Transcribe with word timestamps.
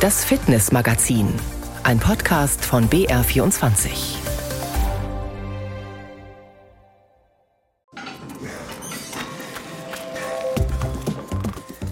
Das 0.00 0.24
Fitnessmagazin, 0.24 1.28
ein 1.82 1.98
Podcast 1.98 2.64
von 2.64 2.88
BR24. 2.88 4.16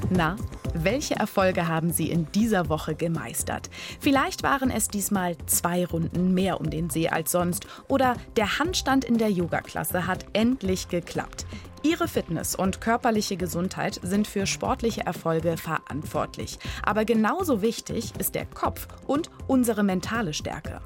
Na, 0.08 0.36
welche 0.72 1.16
Erfolge 1.16 1.68
haben 1.68 1.92
Sie 1.92 2.10
in 2.10 2.32
dieser 2.32 2.70
Woche 2.70 2.94
gemeistert? 2.94 3.68
Vielleicht 4.00 4.42
waren 4.42 4.70
es 4.70 4.88
diesmal 4.88 5.36
zwei 5.44 5.84
Runden 5.84 6.32
mehr 6.32 6.60
um 6.60 6.70
den 6.70 6.88
See 6.88 7.10
als 7.10 7.30
sonst 7.30 7.66
oder 7.88 8.16
der 8.38 8.58
Handstand 8.58 9.04
in 9.04 9.18
der 9.18 9.30
Yoga-Klasse 9.30 10.06
hat 10.06 10.24
endlich 10.32 10.88
geklappt. 10.88 11.44
Ihre 11.82 12.08
Fitness 12.08 12.54
und 12.54 12.80
körperliche 12.80 13.36
Gesundheit 13.36 14.00
sind 14.02 14.26
für 14.26 14.46
sportliche 14.46 15.06
Erfolge 15.06 15.56
verantwortlich. 15.56 16.58
Aber 16.82 17.04
genauso 17.04 17.62
wichtig 17.62 18.12
ist 18.18 18.34
der 18.34 18.46
Kopf 18.46 18.88
und 19.06 19.30
unsere 19.46 19.82
mentale 19.82 20.34
Stärke. 20.34 20.80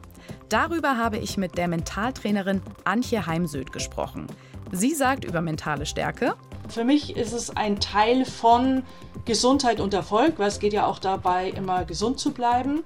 Darüber 0.49 0.99
habe 0.99 1.19
ich 1.19 1.37
mit 1.39 1.57
der 1.57 1.69
Mentaltrainerin 1.69 2.61
Antje 2.85 3.27
Heimsöth 3.27 3.73
gesprochen. 3.73 4.27
Sie 4.71 4.95
sagt 4.95 5.25
über 5.25 5.41
mentale 5.41 5.87
Stärke, 5.87 6.35
für 6.69 6.85
mich 6.85 7.17
ist 7.17 7.33
es 7.33 7.55
ein 7.57 7.81
Teil 7.81 8.25
von 8.25 8.83
Gesundheit 9.25 9.81
und 9.81 9.93
Erfolg, 9.95 10.39
weil 10.39 10.49
es 10.49 10.59
geht 10.59 10.73
ja 10.73 10.87
auch 10.87 10.99
dabei, 10.99 11.51
immer 11.51 11.85
gesund 11.85 12.19
zu 12.19 12.33
bleiben. 12.33 12.83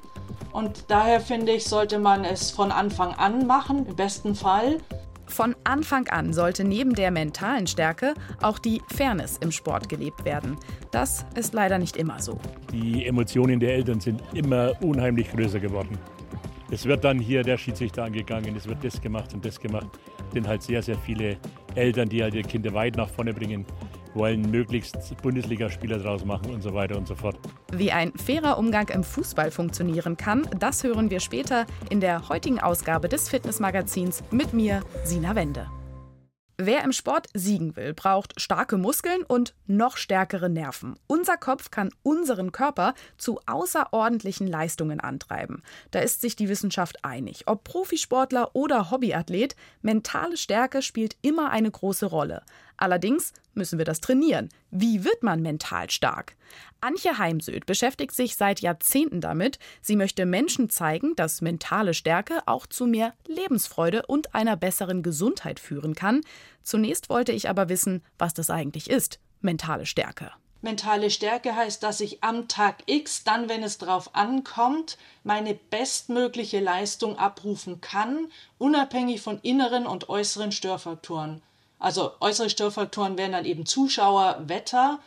Und 0.53 0.85
daher 0.89 1.21
finde 1.21 1.53
ich, 1.53 1.67
sollte 1.67 1.99
man 1.99 2.25
es 2.25 2.51
von 2.51 2.73
Anfang 2.73 3.13
an 3.15 3.47
machen, 3.47 3.87
im 3.87 3.95
besten 3.95 4.35
Fall. 4.35 4.79
Von 5.27 5.55
Anfang 5.65 6.09
an 6.09 6.33
sollte 6.33 6.65
neben 6.65 6.95
der 6.95 7.11
mentalen 7.11 7.67
Stärke 7.67 8.15
auch 8.41 8.59
die 8.59 8.81
Fairness 8.95 9.39
im 9.39 9.51
Sport 9.51 9.89
gelebt 9.89 10.25
werden. 10.25 10.57
Das 10.93 11.27
ist 11.35 11.53
leider 11.53 11.79
nicht 11.79 11.97
immer 11.97 12.21
so. 12.21 12.39
Die 12.73 13.05
Emotionen 13.07 13.61
der 13.61 13.75
Eltern 13.75 14.01
sind 14.01 14.23
immer 14.33 14.73
unheimlich 14.83 15.31
größer 15.31 15.61
geworden. 15.61 15.99
Es 16.71 16.85
wird 16.85 17.05
dann 17.05 17.19
hier 17.19 17.43
der 17.43 17.59
Schiedsrichter 17.59 18.05
angegangen, 18.05 18.57
es 18.57 18.67
wird 18.67 18.83
das 18.83 19.01
gemacht 19.01 19.33
und 19.35 19.45
das 19.45 19.61
gemacht. 19.61 19.87
Sind 20.33 20.49
halt 20.49 20.63
sehr, 20.63 20.83
sehr 20.83 20.99
viele 20.99 21.37
Eltern, 21.77 22.09
die 22.09 22.23
halt 22.23 22.35
ihre 22.35 22.47
Kinder 22.47 22.75
weit 22.75 22.97
nach 22.97 23.09
vorne 23.09 23.33
bringen, 23.33 23.65
wollen 24.17 24.51
möglichst 24.51 25.17
Bundesligaspieler 25.23 25.99
draus 25.99 26.25
machen 26.25 26.53
und 26.53 26.63
so 26.63 26.75
weiter 26.75 26.97
und 26.97 27.07
so 27.07 27.15
fort. 27.15 27.39
Wie 27.73 27.93
ein 27.93 28.13
fairer 28.13 28.59
Umgang 28.59 28.89
im 28.89 29.05
Fußball 29.05 29.51
funktionieren 29.51 30.17
kann, 30.17 30.49
das 30.59 30.83
hören 30.83 31.11
wir 31.11 31.21
später 31.21 31.67
in 31.91 32.01
der 32.01 32.29
heutigen 32.29 32.59
Ausgabe 32.61 33.09
des 33.09 33.29
Fitnessmagazins 33.29 34.23
mit 34.31 34.53
mir, 34.53 34.83
Sina 35.05 35.35
Wende. 35.35 35.67
Wer 36.59 36.85
im 36.85 36.93
Sport 36.93 37.27
siegen 37.35 37.77
will, 37.77 37.93
braucht 37.93 38.41
starke 38.41 38.79
Muskeln 38.79 39.25
und 39.25 39.55
noch 39.67 39.99
stärkere 39.99 40.49
Nerven. 40.49 40.99
Unser 41.07 41.37
Kopf 41.37 41.71
kann 41.71 41.91
unseren 42.03 42.51
Körper 42.51 42.95
zu 43.19 43.41
außerordentlichen 43.45 44.47
Leistungen 44.47 44.99
antreiben. 44.99 45.63
Da 45.91 45.99
ist 45.99 46.23
sich 46.23 46.35
die 46.35 46.49
Wissenschaft 46.49 47.05
einig. 47.05 47.43
Ob 47.45 47.63
Profisportler 47.65 48.53
oder 48.55 48.91
Hobbyathlet, 48.91 49.55
mentale 49.83 50.39
Stärke 50.39 50.81
spielt 50.81 51.19
immer 51.21 51.51
eine 51.51 51.71
große 51.71 52.07
Rolle. 52.07 52.43
Allerdings 52.77 53.33
müssen 53.55 53.79
wir 53.79 53.85
das 53.85 54.01
trainieren. 54.01 54.49
Wie 54.71 55.05
wird 55.05 55.23
man 55.23 55.43
mental 55.43 55.91
stark? 55.91 56.37
Antje 56.81 57.19
Heimsöth 57.19 57.67
beschäftigt 57.67 58.15
sich 58.15 58.37
seit 58.37 58.61
Jahrzehnten 58.61 59.21
damit. 59.21 59.59
Sie 59.81 59.97
möchte 59.97 60.27
Menschen 60.27 60.69
zeigen, 60.69 61.17
dass 61.17 61.41
mentale 61.41 61.95
Stärke 61.95 62.41
auch 62.47 62.67
zu 62.67 62.87
mehr 62.87 63.15
Lebensfreude 63.27 64.05
und 64.07 64.35
einer 64.35 64.57
besseren 64.57 65.03
Gesundheit 65.03 65.59
führen 65.59 65.95
kann. 65.95 66.21
Zunächst 66.63 67.09
wollte 67.09 67.33
ich 67.33 67.49
aber 67.49 67.69
wissen, 67.69 68.03
was 68.19 68.35
das 68.35 68.51
eigentlich 68.51 68.91
ist, 68.91 69.19
mentale 69.41 69.87
Stärke. 69.87 70.33
Mentale 70.63 71.11
Stärke 71.11 71.55
heißt, 71.55 71.83
dass 71.83 72.01
ich 72.01 72.25
am 72.25 72.49
Tag 72.49 72.83
X, 72.87 73.25
dann 73.25 73.49
wenn 73.49 73.63
es 73.63 73.79
drauf 73.79 74.15
ankommt, 74.15 74.99
meine 75.23 75.55
bestmögliche 75.55 76.61
Leistung 76.61 77.19
abrufen 77.19 77.81
kann, 77.81 78.33
unabhängig 78.59 79.21
von 79.21 79.39
inneren 79.43 79.87
und 79.87 80.09
äußeren 80.09 80.53
Störfaktoren. 80.53 81.43
Also 81.79 82.13
äußere 82.21 82.51
Störfaktoren 82.51 83.19
wären 83.19 83.33
dann 83.33 83.45
eben 83.45 83.67
Zuschauer, 83.67 84.43
Wetter 84.47 84.99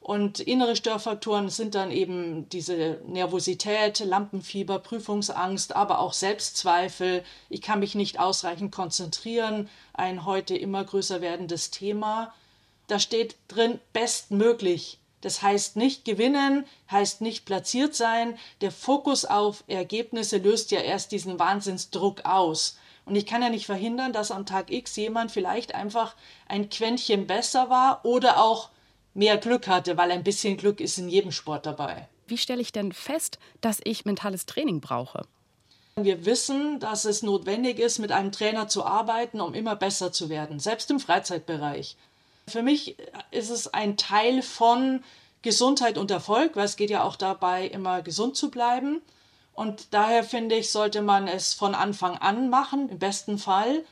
und 0.00 0.40
innere 0.40 0.74
Störfaktoren 0.74 1.50
sind 1.50 1.74
dann 1.74 1.90
eben 1.90 2.48
diese 2.48 2.98
Nervosität, 3.06 3.98
Lampenfieber, 4.00 4.78
Prüfungsangst, 4.78 5.76
aber 5.76 5.98
auch 5.98 6.12
Selbstzweifel. 6.12 7.24
Ich 7.50 7.60
kann 7.60 7.80
mich 7.80 7.94
nicht 7.94 8.18
ausreichend 8.18 8.72
konzentrieren, 8.72 9.68
ein 9.92 10.24
heute 10.24 10.56
immer 10.56 10.82
größer 10.84 11.20
werdendes 11.20 11.70
Thema. 11.70 12.32
Da 12.86 12.98
steht 12.98 13.36
drin 13.48 13.80
bestmöglich. 13.92 14.98
Das 15.20 15.42
heißt 15.42 15.76
nicht 15.76 16.04
gewinnen, 16.04 16.64
heißt 16.90 17.20
nicht 17.20 17.44
platziert 17.44 17.94
sein. 17.94 18.38
Der 18.60 18.70
Fokus 18.70 19.24
auf 19.24 19.64
Ergebnisse 19.66 20.38
löst 20.38 20.70
ja 20.70 20.80
erst 20.80 21.12
diesen 21.12 21.38
Wahnsinnsdruck 21.38 22.24
aus. 22.24 22.78
Und 23.08 23.16
ich 23.16 23.24
kann 23.24 23.40
ja 23.40 23.48
nicht 23.48 23.64
verhindern, 23.64 24.12
dass 24.12 24.30
am 24.30 24.44
Tag 24.44 24.70
X 24.70 24.94
jemand 24.96 25.32
vielleicht 25.32 25.74
einfach 25.74 26.14
ein 26.46 26.68
Quäntchen 26.68 27.26
besser 27.26 27.70
war 27.70 28.04
oder 28.04 28.42
auch 28.42 28.68
mehr 29.14 29.38
Glück 29.38 29.66
hatte, 29.66 29.96
weil 29.96 30.10
ein 30.10 30.22
bisschen 30.22 30.58
Glück 30.58 30.78
ist 30.78 30.98
in 30.98 31.08
jedem 31.08 31.32
Sport 31.32 31.64
dabei. 31.64 32.06
Wie 32.26 32.36
stelle 32.36 32.60
ich 32.60 32.70
denn 32.70 32.92
fest, 32.92 33.38
dass 33.62 33.80
ich 33.82 34.04
mentales 34.04 34.44
Training 34.44 34.82
brauche? 34.82 35.22
Wir 35.96 36.26
wissen, 36.26 36.80
dass 36.80 37.06
es 37.06 37.22
notwendig 37.22 37.78
ist, 37.78 37.98
mit 37.98 38.12
einem 38.12 38.30
Trainer 38.30 38.68
zu 38.68 38.84
arbeiten, 38.84 39.40
um 39.40 39.54
immer 39.54 39.74
besser 39.74 40.12
zu 40.12 40.28
werden, 40.28 40.60
selbst 40.60 40.90
im 40.90 41.00
Freizeitbereich. 41.00 41.96
Für 42.46 42.62
mich 42.62 42.96
ist 43.30 43.48
es 43.48 43.72
ein 43.72 43.96
Teil 43.96 44.42
von 44.42 45.02
Gesundheit 45.40 45.96
und 45.96 46.10
Erfolg, 46.10 46.56
weil 46.56 46.66
es 46.66 46.76
geht 46.76 46.90
ja 46.90 47.04
auch 47.04 47.16
dabei, 47.16 47.66
immer 47.66 48.02
gesund 48.02 48.36
zu 48.36 48.50
bleiben. 48.50 49.00
Und 49.58 49.88
daher 49.90 50.22
finde 50.22 50.54
ich, 50.54 50.70
sollte 50.70 51.02
man 51.02 51.26
es 51.26 51.52
von 51.52 51.74
Anfang 51.74 52.16
an 52.16 52.48
machen, 52.48 52.88
im 52.90 53.00
besten 53.00 53.38
Fall. 53.38 53.84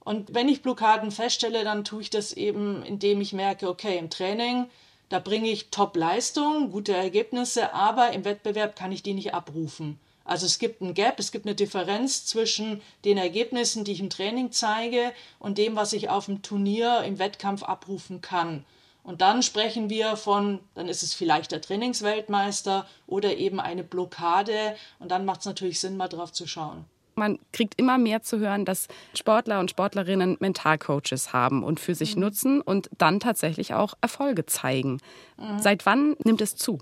Und 0.00 0.34
wenn 0.34 0.48
ich 0.48 0.62
Blockaden 0.62 1.12
feststelle, 1.12 1.62
dann 1.62 1.84
tue 1.84 2.02
ich 2.02 2.10
das 2.10 2.32
eben, 2.32 2.82
indem 2.82 3.20
ich 3.20 3.32
merke, 3.32 3.68
okay, 3.68 3.98
im 3.98 4.10
Training, 4.10 4.66
da 5.10 5.20
bringe 5.20 5.48
ich 5.48 5.70
Top-Leistung, 5.70 6.72
gute 6.72 6.92
Ergebnisse, 6.92 7.72
aber 7.72 8.10
im 8.10 8.24
Wettbewerb 8.24 8.74
kann 8.74 8.90
ich 8.90 9.04
die 9.04 9.14
nicht 9.14 9.32
abrufen. 9.32 9.96
Also 10.24 10.44
es 10.44 10.58
gibt 10.58 10.80
ein 10.80 10.92
Gap, 10.92 11.20
es 11.20 11.30
gibt 11.30 11.46
eine 11.46 11.54
Differenz 11.54 12.26
zwischen 12.26 12.82
den 13.04 13.16
Ergebnissen, 13.16 13.84
die 13.84 13.92
ich 13.92 14.00
im 14.00 14.10
Training 14.10 14.50
zeige, 14.50 15.12
und 15.38 15.56
dem, 15.56 15.76
was 15.76 15.92
ich 15.92 16.08
auf 16.08 16.26
dem 16.26 16.42
Turnier 16.42 17.04
im 17.04 17.20
Wettkampf 17.20 17.62
abrufen 17.62 18.22
kann. 18.22 18.64
Und 19.04 19.20
dann 19.20 19.42
sprechen 19.42 19.90
wir 19.90 20.16
von, 20.16 20.60
dann 20.74 20.88
ist 20.88 21.02
es 21.02 21.12
vielleicht 21.12 21.50
der 21.50 21.60
Trainingsweltmeister 21.60 22.86
oder 23.06 23.36
eben 23.36 23.58
eine 23.58 23.82
Blockade. 23.82 24.76
Und 25.00 25.10
dann 25.10 25.24
macht 25.24 25.40
es 25.40 25.46
natürlich 25.46 25.80
Sinn, 25.80 25.96
mal 25.96 26.08
drauf 26.08 26.32
zu 26.32 26.46
schauen. 26.46 26.84
Man 27.14 27.38
kriegt 27.52 27.78
immer 27.78 27.98
mehr 27.98 28.22
zu 28.22 28.38
hören, 28.38 28.64
dass 28.64 28.88
Sportler 29.14 29.60
und 29.60 29.70
Sportlerinnen 29.70 30.36
Mentalcoaches 30.40 31.32
haben 31.32 31.62
und 31.62 31.78
für 31.78 31.94
sich 31.94 32.14
mhm. 32.14 32.22
nutzen 32.22 32.60
und 32.60 32.88
dann 32.96 33.20
tatsächlich 33.20 33.74
auch 33.74 33.94
Erfolge 34.00 34.46
zeigen. 34.46 34.98
Mhm. 35.36 35.58
Seit 35.58 35.84
wann 35.84 36.16
nimmt 36.24 36.40
es 36.40 36.56
zu? 36.56 36.78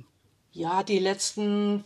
Ja, 0.53 0.83
die 0.83 0.99
letzten 0.99 1.85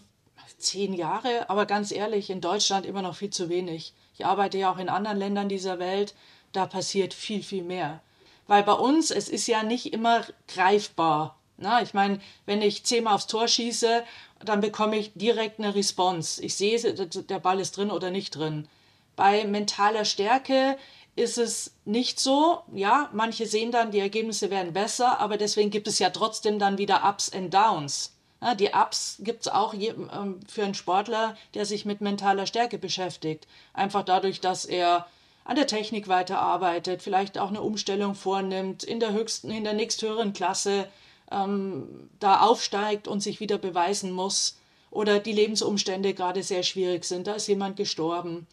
zehn 0.59 0.95
Jahre, 0.95 1.49
aber 1.49 1.67
ganz 1.67 1.91
ehrlich, 1.91 2.31
in 2.31 2.41
Deutschland 2.41 2.87
immer 2.87 3.03
noch 3.03 3.17
viel 3.17 3.31
zu 3.31 3.49
wenig. 3.49 3.95
Ich 4.15 4.27
arbeite 4.27 4.59
ja 4.59 4.71
auch 4.71 4.79
in 4.79 4.89
anderen 4.89 5.19
Ländern 5.19 5.49
dieser 5.49 5.79
Welt, 5.79 6.15
da 6.53 6.67
passiert 6.67 7.15
viel, 7.15 7.43
viel 7.43 7.63
mehr. 7.63 8.01
Weil 8.47 8.63
bei 8.63 8.73
uns, 8.73 9.11
es 9.11 9.29
ist 9.29 9.47
ja 9.47 9.63
nicht 9.63 9.93
immer 9.93 10.25
greifbar. 10.49 11.39
Na, 11.57 11.83
ich 11.83 11.95
meine, 11.95 12.21
wenn 12.47 12.63
ich 12.63 12.85
zehnmal 12.85 13.15
aufs 13.15 13.27
Tor 13.27 13.49
schieße, 13.49 14.03
dann 14.45 14.61
bekomme 14.61 14.97
ich 14.97 15.13
direkt 15.15 15.59
eine 15.59 15.75
Response. 15.75 16.43
Ich 16.43 16.57
sehe, 16.57 16.79
der 16.79 17.39
Ball 17.39 17.61
ist 17.61 17.77
drin 17.77 17.91
oder 17.91 18.11
nicht 18.11 18.37
drin. 18.37 18.69
Bei 19.17 19.45
mentaler 19.45 20.05
Stärke 20.05 20.77
ist 21.17 21.39
es 21.39 21.75
nicht 21.85 22.19
so. 22.19 22.63
Ja, 22.73 23.09
manche 23.13 23.47
sehen 23.47 23.71
dann, 23.71 23.93
die 23.93 24.01
Ergebnisse 24.01 24.51
werden 24.51 24.73
besser, 24.73 25.21
aber 25.21 25.37
deswegen 25.37 25.71
gibt 25.71 25.87
es 25.87 25.99
ja 25.99 26.11
trotzdem 26.11 26.59
dann 26.59 26.79
wieder 26.79 27.09
Ups 27.09 27.33
and 27.33 27.55
Downs. 27.55 28.13
Ja, 28.43 28.55
die 28.55 28.71
Ups 28.75 29.17
gibt 29.21 29.43
es 29.43 29.49
auch 29.49 29.73
ähm, 29.75 30.41
für 30.47 30.65
einen 30.65 30.75
Sportler, 30.75 31.37
der 31.55 31.65
sich 31.65 31.85
mit 31.87 32.01
mentaler 32.01 32.47
Stärke 32.47 32.79
beschäftigt. 32.79 33.47
Einfach 33.73 34.05
dadurch, 34.05 34.41
dass 34.41 34.65
er 34.65 35.07
an 35.45 35.57
der 35.57 35.67
Technik 35.67 36.09
weiterarbeitet, 36.09 37.03
vielleicht 37.03 37.39
auch 37.39 37.49
eine 37.49 37.61
Umstellung 37.61 38.15
vornimmt, 38.15 38.83
in 38.83 39.01
der 39.01 39.13
höchsten, 39.13 39.51
in 39.51 39.65
der 39.65 39.75
nächsthöheren 39.75 40.33
Klasse 40.33 40.89
ähm, 41.31 42.09
da 42.19 42.41
aufsteigt 42.41 43.09
und 43.09 43.23
sich 43.23 43.41
wieder 43.41 43.59
beweisen 43.59 44.11
muss 44.11 44.59
oder 44.91 45.19
die 45.19 45.33
Lebensumstände 45.33 46.15
gerade 46.15 46.43
sehr 46.43 46.63
schwierig 46.63 47.05
sind, 47.05 47.27
da 47.27 47.35
ist 47.35 47.47
jemand 47.47 47.77
gestorben. 47.77 48.47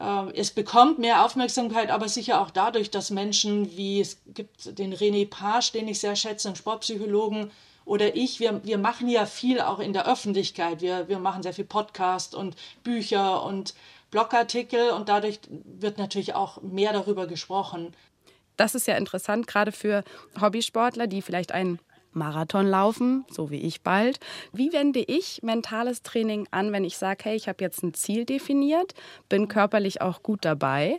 Äh, 0.00 0.32
es 0.34 0.50
bekommt 0.50 0.98
mehr 0.98 1.24
Aufmerksamkeit, 1.24 1.90
aber 1.90 2.08
sicher 2.08 2.40
auch 2.40 2.50
dadurch, 2.50 2.90
dass 2.90 3.10
Menschen 3.10 3.76
wie 3.76 4.00
es 4.00 4.18
gibt 4.34 4.78
den 4.78 4.94
René 4.94 5.28
Page, 5.28 5.72
den 5.72 5.88
ich 5.88 6.00
sehr 6.00 6.16
schätze, 6.16 6.48
einen 6.48 6.56
Sportpsychologen, 6.56 7.50
oder 7.84 8.14
ich, 8.14 8.38
wir, 8.38 8.64
wir 8.64 8.78
machen 8.78 9.08
ja 9.08 9.26
viel 9.26 9.60
auch 9.60 9.80
in 9.80 9.92
der 9.92 10.06
Öffentlichkeit. 10.06 10.80
Wir, 10.82 11.08
wir 11.08 11.18
machen 11.18 11.42
sehr 11.42 11.52
viel 11.52 11.64
Podcast 11.64 12.34
und 12.34 12.54
Bücher 12.84 13.42
und 13.42 13.74
Blogartikel 14.12 14.90
und 14.90 15.08
dadurch 15.08 15.40
wird 15.48 15.98
natürlich 15.98 16.34
auch 16.34 16.62
mehr 16.62 16.92
darüber 16.92 17.26
gesprochen. 17.26 17.96
Das 18.56 18.76
ist 18.76 18.86
ja 18.86 18.96
interessant, 18.96 19.48
gerade 19.48 19.72
für 19.72 20.04
Hobbysportler, 20.40 21.08
die 21.08 21.22
vielleicht 21.22 21.50
ein 21.50 21.80
Marathon 22.12 22.66
laufen, 22.66 23.24
so 23.30 23.50
wie 23.50 23.62
ich 23.62 23.80
bald. 23.80 24.20
Wie 24.52 24.72
wende 24.72 25.00
ich 25.00 25.42
mentales 25.42 26.02
Training 26.02 26.46
an, 26.50 26.70
wenn 26.70 26.84
ich 26.84 26.98
sage, 26.98 27.24
hey, 27.24 27.36
ich 27.36 27.48
habe 27.48 27.64
jetzt 27.64 27.82
ein 27.82 27.94
Ziel 27.94 28.26
definiert, 28.26 28.94
bin 29.30 29.48
körperlich 29.48 30.02
auch 30.02 30.22
gut 30.22 30.44
dabei, 30.44 30.98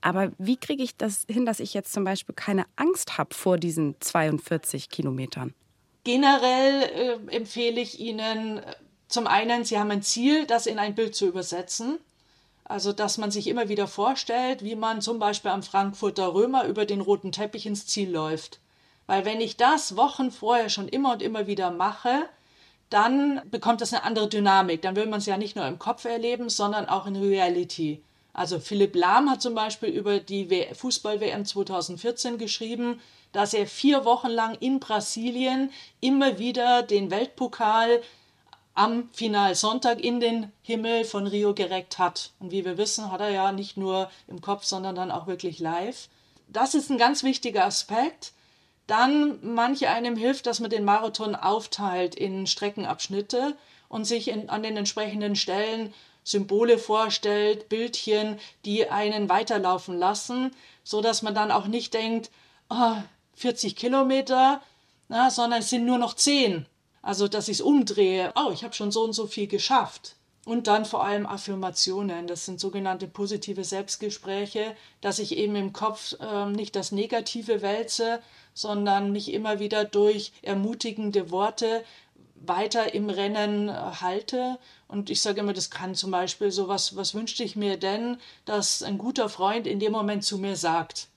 aber 0.00 0.32
wie 0.38 0.56
kriege 0.56 0.82
ich 0.82 0.96
das 0.96 1.26
hin, 1.28 1.46
dass 1.46 1.60
ich 1.60 1.74
jetzt 1.74 1.92
zum 1.92 2.04
Beispiel 2.04 2.34
keine 2.34 2.64
Angst 2.76 3.18
habe 3.18 3.34
vor 3.34 3.56
diesen 3.56 3.96
42 4.00 4.90
Kilometern? 4.90 5.54
Generell 6.04 6.82
äh, 7.30 7.36
empfehle 7.36 7.80
ich 7.80 8.00
Ihnen 8.00 8.58
äh, 8.58 8.62
zum 9.08 9.26
einen, 9.26 9.64
Sie 9.64 9.78
haben 9.78 9.90
ein 9.90 10.02
Ziel, 10.02 10.46
das 10.46 10.66
in 10.66 10.78
ein 10.78 10.94
Bild 10.94 11.14
zu 11.14 11.26
übersetzen. 11.26 11.98
Also, 12.68 12.92
dass 12.92 13.16
man 13.16 13.30
sich 13.30 13.46
immer 13.46 13.70
wieder 13.70 13.86
vorstellt, 13.86 14.62
wie 14.62 14.76
man 14.76 15.00
zum 15.00 15.18
Beispiel 15.18 15.50
am 15.50 15.62
Frankfurter 15.62 16.34
Römer 16.34 16.66
über 16.66 16.84
den 16.84 17.00
roten 17.00 17.32
Teppich 17.32 17.64
ins 17.64 17.86
Ziel 17.86 18.10
läuft. 18.10 18.60
Weil 19.06 19.24
wenn 19.24 19.40
ich 19.40 19.56
das 19.56 19.96
Wochen 19.96 20.30
vorher 20.30 20.68
schon 20.68 20.86
immer 20.86 21.12
und 21.12 21.22
immer 21.22 21.46
wieder 21.46 21.70
mache, 21.70 22.28
dann 22.90 23.40
bekommt 23.50 23.80
das 23.80 23.94
eine 23.94 24.04
andere 24.04 24.28
Dynamik. 24.28 24.82
Dann 24.82 24.96
will 24.96 25.06
man 25.06 25.20
es 25.20 25.26
ja 25.26 25.38
nicht 25.38 25.56
nur 25.56 25.66
im 25.66 25.78
Kopf 25.78 26.04
erleben, 26.04 26.50
sondern 26.50 26.86
auch 26.86 27.06
in 27.06 27.16
Reality. 27.16 28.02
Also 28.34 28.60
Philipp 28.60 28.94
Lahm 28.94 29.30
hat 29.30 29.40
zum 29.40 29.54
Beispiel 29.54 29.88
über 29.88 30.20
die 30.20 30.66
Fußball-WM 30.74 31.46
2014 31.46 32.36
geschrieben, 32.36 33.00
dass 33.32 33.54
er 33.54 33.66
vier 33.66 34.04
Wochen 34.04 34.28
lang 34.28 34.56
in 34.60 34.78
Brasilien 34.78 35.70
immer 36.00 36.38
wieder 36.38 36.82
den 36.82 37.10
Weltpokal 37.10 38.02
am 38.78 39.08
Finalsonntag 39.12 40.00
in 40.00 40.20
den 40.20 40.52
Himmel 40.62 41.04
von 41.04 41.26
Rio 41.26 41.52
gereckt 41.52 41.98
hat. 41.98 42.30
Und 42.38 42.52
wie 42.52 42.64
wir 42.64 42.78
wissen, 42.78 43.10
hat 43.10 43.20
er 43.20 43.30
ja 43.30 43.50
nicht 43.50 43.76
nur 43.76 44.08
im 44.28 44.40
Kopf, 44.40 44.64
sondern 44.64 44.94
dann 44.94 45.10
auch 45.10 45.26
wirklich 45.26 45.58
live. 45.58 46.08
Das 46.46 46.74
ist 46.74 46.88
ein 46.88 46.96
ganz 46.96 47.24
wichtiger 47.24 47.64
Aspekt. 47.64 48.32
Dann 48.86 49.38
manche 49.42 49.90
einem 49.90 50.16
hilft, 50.16 50.46
dass 50.46 50.60
man 50.60 50.70
den 50.70 50.84
Marathon 50.84 51.34
aufteilt 51.34 52.14
in 52.14 52.46
Streckenabschnitte 52.46 53.56
und 53.88 54.04
sich 54.04 54.28
in, 54.28 54.48
an 54.48 54.62
den 54.62 54.76
entsprechenden 54.76 55.34
Stellen 55.34 55.92
Symbole 56.22 56.78
vorstellt, 56.78 57.68
Bildchen, 57.68 58.38
die 58.64 58.88
einen 58.88 59.28
weiterlaufen 59.28 59.98
lassen, 59.98 60.54
so 60.84 61.00
dass 61.00 61.22
man 61.22 61.34
dann 61.34 61.50
auch 61.50 61.66
nicht 61.66 61.94
denkt, 61.94 62.30
oh, 62.70 62.96
40 63.34 63.74
Kilometer, 63.74 64.62
na, 65.08 65.30
sondern 65.30 65.60
es 65.60 65.70
sind 65.70 65.84
nur 65.84 65.98
noch 65.98 66.14
10. 66.14 66.66
Also, 67.08 67.26
dass 67.26 67.48
ich 67.48 67.60
es 67.60 67.60
umdrehe, 67.62 68.34
oh, 68.36 68.50
ich 68.52 68.64
habe 68.64 68.74
schon 68.74 68.92
so 68.92 69.02
und 69.02 69.14
so 69.14 69.26
viel 69.26 69.46
geschafft. 69.46 70.16
Und 70.44 70.66
dann 70.66 70.84
vor 70.84 71.06
allem 71.06 71.24
Affirmationen. 71.24 72.26
Das 72.26 72.44
sind 72.44 72.60
sogenannte 72.60 73.08
positive 73.08 73.64
Selbstgespräche, 73.64 74.76
dass 75.00 75.18
ich 75.18 75.34
eben 75.38 75.56
im 75.56 75.72
Kopf 75.72 76.16
äh, 76.20 76.44
nicht 76.50 76.76
das 76.76 76.92
Negative 76.92 77.62
wälze, 77.62 78.20
sondern 78.52 79.10
mich 79.10 79.32
immer 79.32 79.58
wieder 79.58 79.86
durch 79.86 80.34
ermutigende 80.42 81.30
Worte 81.30 81.82
weiter 82.34 82.92
im 82.92 83.08
Rennen 83.08 83.70
äh, 83.70 83.72
halte. 83.72 84.58
Und 84.86 85.08
ich 85.08 85.22
sage 85.22 85.40
immer, 85.40 85.54
das 85.54 85.70
kann 85.70 85.94
zum 85.94 86.10
Beispiel 86.10 86.50
so 86.50 86.68
was, 86.68 86.94
was 86.94 87.14
wünschte 87.14 87.42
ich 87.42 87.56
mir 87.56 87.78
denn, 87.78 88.18
dass 88.44 88.82
ein 88.82 88.98
guter 88.98 89.30
Freund 89.30 89.66
in 89.66 89.80
dem 89.80 89.92
Moment 89.92 90.24
zu 90.24 90.36
mir 90.36 90.56
sagt. 90.56 91.08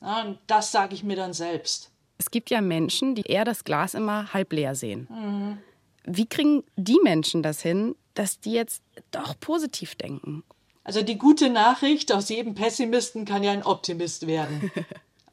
Ja, 0.00 0.22
und 0.22 0.38
das 0.46 0.72
sage 0.72 0.94
ich 0.94 1.04
mir 1.04 1.16
dann 1.16 1.34
selbst. 1.34 1.90
Es 2.18 2.30
gibt 2.30 2.50
ja 2.50 2.60
Menschen, 2.60 3.14
die 3.14 3.22
eher 3.22 3.44
das 3.44 3.64
Glas 3.64 3.94
immer 3.94 4.32
halb 4.32 4.52
leer 4.52 4.74
sehen. 4.74 5.08
Mhm. 5.10 5.58
Wie 6.06 6.26
kriegen 6.26 6.62
die 6.76 6.98
Menschen 7.02 7.42
das 7.42 7.62
hin, 7.62 7.96
dass 8.14 8.40
die 8.40 8.52
jetzt 8.52 8.82
doch 9.10 9.38
positiv 9.38 9.94
denken. 9.96 10.44
Also 10.84 11.02
die 11.02 11.18
gute 11.18 11.50
Nachricht, 11.50 12.12
aus 12.12 12.28
jedem 12.28 12.54
Pessimisten 12.54 13.24
kann 13.24 13.42
ja 13.42 13.52
ein 13.52 13.64
Optimist 13.64 14.26
werden. 14.26 14.70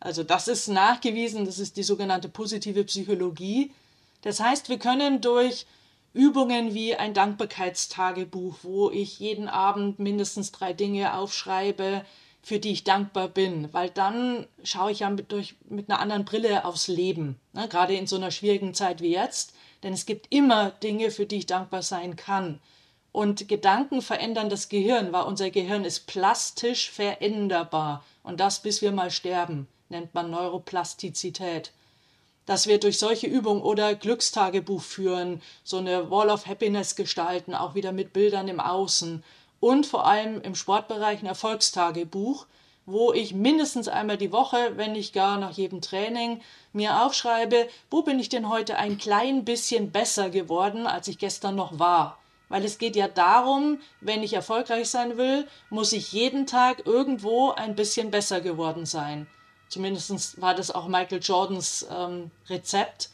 Also 0.04 0.24
das 0.24 0.48
ist 0.48 0.68
nachgewiesen, 0.68 1.45
das 1.45 1.60
ist 1.60 1.78
die 1.78 1.83
sogenannte 1.83 2.28
positive 2.28 2.83
Psychologie. 2.86 3.72
Das 4.24 4.39
heißt, 4.39 4.68
wir 4.68 4.80
können 4.80 5.22
durch 5.22 5.68
Übungen 6.12 6.74
wie 6.74 6.95
ein 6.95 7.13
Dankbarkeitstagebuch, 7.13 8.56
wo 8.63 8.89
ich 8.89 9.19
jeden 9.19 9.48
Abend 9.48 10.00
mindestens 10.00 10.51
drei 10.51 10.74
Dinge 10.74 11.13
aufschreibe, 11.13 12.04
für 12.43 12.59
die 12.59 12.71
ich 12.71 12.83
dankbar 12.83 13.27
bin, 13.27 13.71
weil 13.73 13.89
dann 13.89 14.47
schaue 14.63 14.91
ich 14.91 14.99
ja 14.99 15.09
mit, 15.09 15.31
durch, 15.31 15.55
mit 15.69 15.89
einer 15.89 15.99
anderen 15.99 16.25
Brille 16.25 16.65
aufs 16.65 16.88
Leben, 16.88 17.39
ne? 17.53 17.67
gerade 17.67 17.95
in 17.95 18.07
so 18.07 18.15
einer 18.15 18.31
schwierigen 18.31 18.73
Zeit 18.73 19.01
wie 19.01 19.11
jetzt, 19.11 19.53
denn 19.83 19.93
es 19.93 20.05
gibt 20.05 20.27
immer 20.33 20.71
Dinge, 20.71 21.11
für 21.11 21.25
die 21.25 21.38
ich 21.38 21.45
dankbar 21.45 21.81
sein 21.83 22.15
kann. 22.15 22.59
Und 23.11 23.49
Gedanken 23.49 24.01
verändern 24.01 24.49
das 24.49 24.69
Gehirn, 24.69 25.11
weil 25.11 25.23
unser 25.23 25.49
Gehirn 25.49 25.83
ist 25.83 26.07
plastisch 26.07 26.89
veränderbar. 26.89 28.05
Und 28.23 28.39
das 28.39 28.61
bis 28.61 28.81
wir 28.81 28.91
mal 28.91 29.11
sterben, 29.11 29.67
nennt 29.89 30.13
man 30.13 30.31
Neuroplastizität. 30.31 31.71
Dass 32.45 32.67
wir 32.67 32.79
durch 32.79 32.97
solche 32.97 33.27
Übungen 33.27 33.61
oder 33.61 33.95
Glückstagebuch 33.95 34.81
führen, 34.81 35.41
so 35.63 35.77
eine 35.77 36.09
Wall 36.09 36.29
of 36.29 36.47
Happiness 36.47 36.95
gestalten, 36.95 37.53
auch 37.53 37.75
wieder 37.75 37.91
mit 37.91 38.13
Bildern 38.13 38.47
im 38.47 38.59
Außen. 38.59 39.23
Und 39.61 39.85
vor 39.85 40.05
allem 40.05 40.41
im 40.41 40.55
Sportbereich 40.55 41.21
ein 41.21 41.27
Erfolgstagebuch, 41.27 42.47
wo 42.87 43.13
ich 43.13 43.33
mindestens 43.33 43.87
einmal 43.87 44.17
die 44.17 44.31
Woche, 44.31 44.73
wenn 44.75 44.93
nicht 44.93 45.13
gar 45.13 45.37
nach 45.37 45.51
jedem 45.51 45.81
Training, 45.81 46.41
mir 46.73 47.03
aufschreibe, 47.03 47.69
wo 47.91 48.01
bin 48.01 48.19
ich 48.19 48.27
denn 48.27 48.49
heute 48.49 48.77
ein 48.77 48.97
klein 48.97 49.45
bisschen 49.45 49.91
besser 49.91 50.31
geworden, 50.31 50.87
als 50.87 51.07
ich 51.07 51.19
gestern 51.19 51.55
noch 51.55 51.77
war. 51.77 52.17
Weil 52.49 52.65
es 52.65 52.79
geht 52.79 52.95
ja 52.95 53.07
darum, 53.07 53.79
wenn 54.01 54.23
ich 54.23 54.33
erfolgreich 54.33 54.89
sein 54.89 55.15
will, 55.15 55.47
muss 55.69 55.93
ich 55.93 56.11
jeden 56.11 56.47
Tag 56.47 56.85
irgendwo 56.85 57.51
ein 57.51 57.75
bisschen 57.75 58.11
besser 58.11 58.41
geworden 58.41 58.87
sein. 58.87 59.27
Zumindest 59.69 60.41
war 60.41 60.55
das 60.55 60.71
auch 60.71 60.87
Michael 60.87 61.21
Jordans 61.21 61.87
ähm, 61.89 62.31
Rezept. 62.49 63.09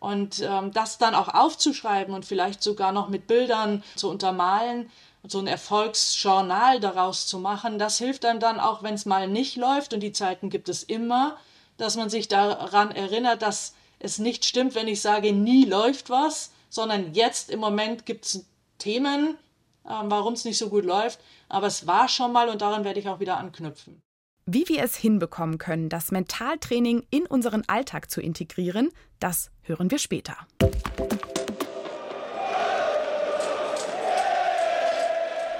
Und 0.00 0.40
ähm, 0.40 0.72
das 0.72 0.98
dann 0.98 1.14
auch 1.14 1.28
aufzuschreiben 1.28 2.14
und 2.14 2.26
vielleicht 2.26 2.62
sogar 2.62 2.92
noch 2.92 3.08
mit 3.08 3.26
Bildern 3.26 3.82
zu 3.96 4.10
untermalen, 4.10 4.90
so 5.26 5.38
ein 5.38 5.46
Erfolgsjournal 5.46 6.80
daraus 6.80 7.26
zu 7.26 7.38
machen, 7.38 7.78
das 7.78 7.98
hilft 7.98 8.24
einem 8.24 8.40
dann 8.40 8.60
auch, 8.60 8.82
wenn 8.82 8.94
es 8.94 9.06
mal 9.06 9.26
nicht 9.26 9.56
läuft 9.56 9.94
und 9.94 10.00
die 10.00 10.12
Zeiten 10.12 10.50
gibt 10.50 10.68
es 10.68 10.82
immer, 10.82 11.38
dass 11.76 11.96
man 11.96 12.10
sich 12.10 12.28
daran 12.28 12.90
erinnert, 12.90 13.42
dass 13.42 13.74
es 13.98 14.18
nicht 14.18 14.44
stimmt, 14.44 14.74
wenn 14.74 14.88
ich 14.88 15.00
sage, 15.00 15.32
nie 15.32 15.64
läuft 15.64 16.10
was, 16.10 16.52
sondern 16.68 17.14
jetzt 17.14 17.50
im 17.50 17.60
Moment 17.60 18.04
gibt 18.06 18.26
es 18.26 18.44
Themen, 18.78 19.36
äh, 19.84 19.88
warum 19.88 20.34
es 20.34 20.44
nicht 20.44 20.58
so 20.58 20.68
gut 20.68 20.84
läuft. 20.84 21.20
Aber 21.48 21.66
es 21.66 21.86
war 21.86 22.08
schon 22.08 22.32
mal 22.32 22.48
und 22.48 22.60
daran 22.60 22.84
werde 22.84 23.00
ich 23.00 23.08
auch 23.08 23.20
wieder 23.20 23.38
anknüpfen. 23.38 24.00
Wie 24.46 24.68
wir 24.68 24.82
es 24.82 24.96
hinbekommen 24.96 25.56
können, 25.56 25.88
das 25.88 26.10
Mentaltraining 26.10 27.06
in 27.10 27.24
unseren 27.24 27.62
Alltag 27.66 28.10
zu 28.10 28.20
integrieren, 28.20 28.90
das 29.18 29.50
hören 29.62 29.90
wir 29.90 29.98
später. 29.98 30.36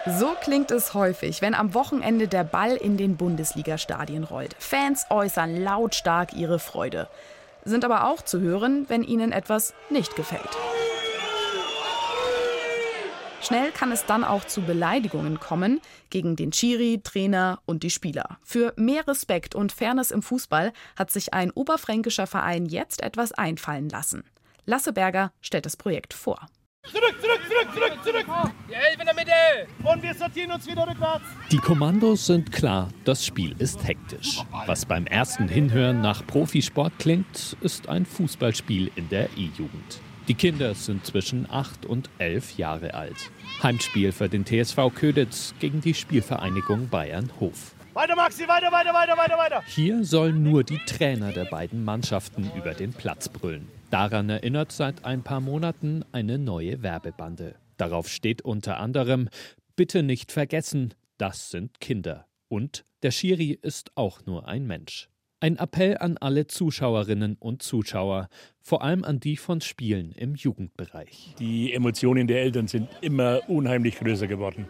So 0.07 0.35
klingt 0.39 0.71
es 0.71 0.93
häufig, 0.93 1.41
wenn 1.41 1.55
am 1.55 1.73
Wochenende 1.73 2.29
der 2.29 2.45
Ball 2.45 2.77
in 2.77 2.99
den 2.99 3.17
Bundesliga-Stadien 3.17 4.25
rollt. 4.25 4.55
Fans 4.59 5.07
äußern 5.09 5.57
lautstark 5.57 6.35
ihre 6.35 6.59
Freude, 6.59 7.09
sind 7.65 7.87
aber 7.87 8.07
auch 8.07 8.21
zu 8.21 8.39
hören, 8.41 8.85
wenn 8.89 9.03
ihnen 9.03 9.33
etwas 9.33 9.73
nicht 9.89 10.15
gefällt. 10.15 10.59
Schnell 13.41 13.73
kann 13.73 13.93
es 13.93 14.05
dann 14.05 14.25
auch 14.25 14.45
zu 14.45 14.61
Beleidigungen 14.61 15.41
kommen 15.41 15.81
gegen 16.11 16.37
den 16.37 16.51
Chiri, 16.51 17.01
Trainer 17.03 17.61
und 17.65 17.83
die 17.83 17.91
Spieler. 17.91 18.39
Für 18.43 18.75
mehr 18.77 19.09
Respekt 19.09 19.55
und 19.55 19.73
Fairness 19.73 20.11
im 20.11 20.21
Fußball 20.21 20.75
hat 20.97 21.11
sich 21.11 21.33
ein 21.33 21.51
oberfränkischer 21.51 22.27
Verein 22.27 22.67
jetzt 22.67 23.03
etwas 23.03 23.33
einfallen 23.33 23.89
lassen. 23.89 24.25
Lasse 24.67 24.93
Berger 24.93 25.33
stellt 25.41 25.65
das 25.65 25.77
Projekt 25.79 26.13
vor. 26.13 26.47
Zurück, 26.91 27.15
zurück, 27.21 27.41
zurück, 27.49 27.75
zurück, 27.75 28.05
zurück. 28.05 28.53
Die 28.69 28.75
Elf 28.75 29.01
in 29.01 29.07
der 29.07 29.15
Mitte. 29.15 29.33
Und 29.83 30.03
wir 30.03 30.15
sortieren 30.15 30.51
uns 30.53 30.67
wieder 30.67 30.87
rückwärts. 30.87 31.25
Die 31.51 31.57
Kommandos 31.57 32.27
sind 32.27 32.53
klar, 32.53 32.89
das 33.05 33.25
Spiel 33.25 33.55
ist 33.59 33.87
hektisch. 33.87 34.43
Was 34.67 34.85
beim 34.85 35.07
ersten 35.07 35.49
Hinhören 35.49 36.03
nach 36.03 36.27
Profisport 36.27 36.93
klingt, 36.99 37.57
ist 37.63 37.89
ein 37.89 38.05
Fußballspiel 38.05 38.91
in 38.97 39.09
der 39.09 39.31
E-Jugend. 39.37 40.01
Die 40.29 40.35
Kinder 40.35 40.75
sind 40.75 41.05
zwischen 41.05 41.51
8 41.51 41.85
und 41.87 42.09
11 42.19 42.57
Jahre 42.57 42.95
alt. 42.95 43.31
Heimspiel 43.63 44.13
für 44.13 44.29
den 44.29 44.45
TSV 44.45 44.91
Köditz 44.95 45.55
gegen 45.61 45.81
die 45.81 45.95
Spielvereinigung 45.95 46.89
Bayern 46.89 47.31
Hof. 47.41 47.74
Weiter, 47.95 48.17
Maxi, 48.17 48.49
weiter, 48.49 48.73
weiter, 48.73 48.93
weiter, 48.93 49.17
weiter, 49.17 49.39
weiter. 49.39 49.63
Hier 49.69 50.05
sollen 50.05 50.43
nur 50.43 50.65
die 50.65 50.81
Trainer 50.85 51.31
der 51.31 51.45
beiden 51.45 51.85
Mannschaften 51.85 52.51
über 52.57 52.75
den 52.75 52.93
Platz 52.93 53.29
brüllen. 53.29 53.69
Daran 53.91 54.29
erinnert 54.29 54.73
seit 54.73 55.05
ein 55.05 55.23
paar 55.23 55.41
Monaten 55.41 56.05
eine 56.11 56.37
neue 56.39 56.83
Werbebande. 56.83 57.55
Darauf 57.77 58.09
steht 58.09 58.43
unter 58.43 58.79
anderem: 58.81 59.29
Bitte 59.77 60.03
nicht 60.03 60.33
vergessen, 60.33 60.95
das 61.19 61.51
sind 61.51 61.79
Kinder. 61.79 62.27
Und 62.49 62.85
der 63.05 63.13
Schiri 63.13 63.57
ist 63.63 63.93
auch 63.95 64.27
nur 64.27 64.49
ein 64.49 64.67
Mensch. 64.67 65.09
Ein 65.39 65.57
Appell 65.57 65.97
an 65.99 66.19
alle 66.19 66.49
Zuschauerinnen 66.49 67.37
und 67.39 67.63
Zuschauer, 67.63 68.29
vor 68.61 68.83
allem 68.83 69.05
an 69.05 69.21
die 69.21 69.37
von 69.37 69.61
Spielen 69.61 70.11
im 70.17 70.35
Jugendbereich. 70.35 71.37
Die 71.39 71.73
Emotionen 71.73 72.27
der 72.27 72.43
Eltern 72.43 72.67
sind 72.67 72.89
immer 73.03 73.49
unheimlich 73.49 74.01
größer 74.01 74.27
geworden. 74.27 74.67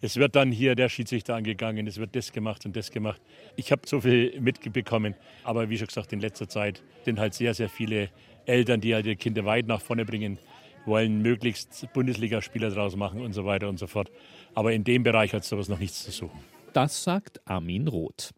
Es 0.00 0.16
wird 0.16 0.36
dann 0.36 0.52
hier 0.52 0.76
der 0.76 0.88
Schiedsrichter 0.88 1.34
angegangen, 1.34 1.86
es 1.88 1.98
wird 1.98 2.14
das 2.14 2.32
gemacht 2.32 2.64
und 2.64 2.76
das 2.76 2.92
gemacht. 2.92 3.20
Ich 3.56 3.72
habe 3.72 3.82
so 3.84 4.00
viel 4.00 4.40
mitbekommen, 4.40 5.14
aber 5.42 5.70
wie 5.70 5.76
schon 5.76 5.88
gesagt, 5.88 6.12
in 6.12 6.20
letzter 6.20 6.48
Zeit 6.48 6.82
sind 7.04 7.18
halt 7.18 7.34
sehr, 7.34 7.52
sehr 7.52 7.68
viele 7.68 8.10
Eltern, 8.46 8.80
die 8.80 8.94
halt 8.94 9.06
ihre 9.06 9.16
Kinder 9.16 9.44
weit 9.44 9.66
nach 9.66 9.80
vorne 9.80 10.04
bringen, 10.04 10.38
wollen 10.86 11.20
möglichst 11.20 11.92
Bundesligaspieler 11.92 12.70
draus 12.70 12.94
machen 12.94 13.20
und 13.20 13.32
so 13.32 13.44
weiter 13.44 13.68
und 13.68 13.78
so 13.78 13.88
fort. 13.88 14.10
Aber 14.54 14.72
in 14.72 14.84
dem 14.84 15.02
Bereich 15.02 15.34
hat 15.34 15.44
sowas 15.44 15.68
noch 15.68 15.80
nichts 15.80 16.04
zu 16.04 16.12
suchen. 16.12 16.38
Das 16.72 17.02
sagt 17.02 17.40
Armin 17.46 17.88
Roth. 17.88 18.30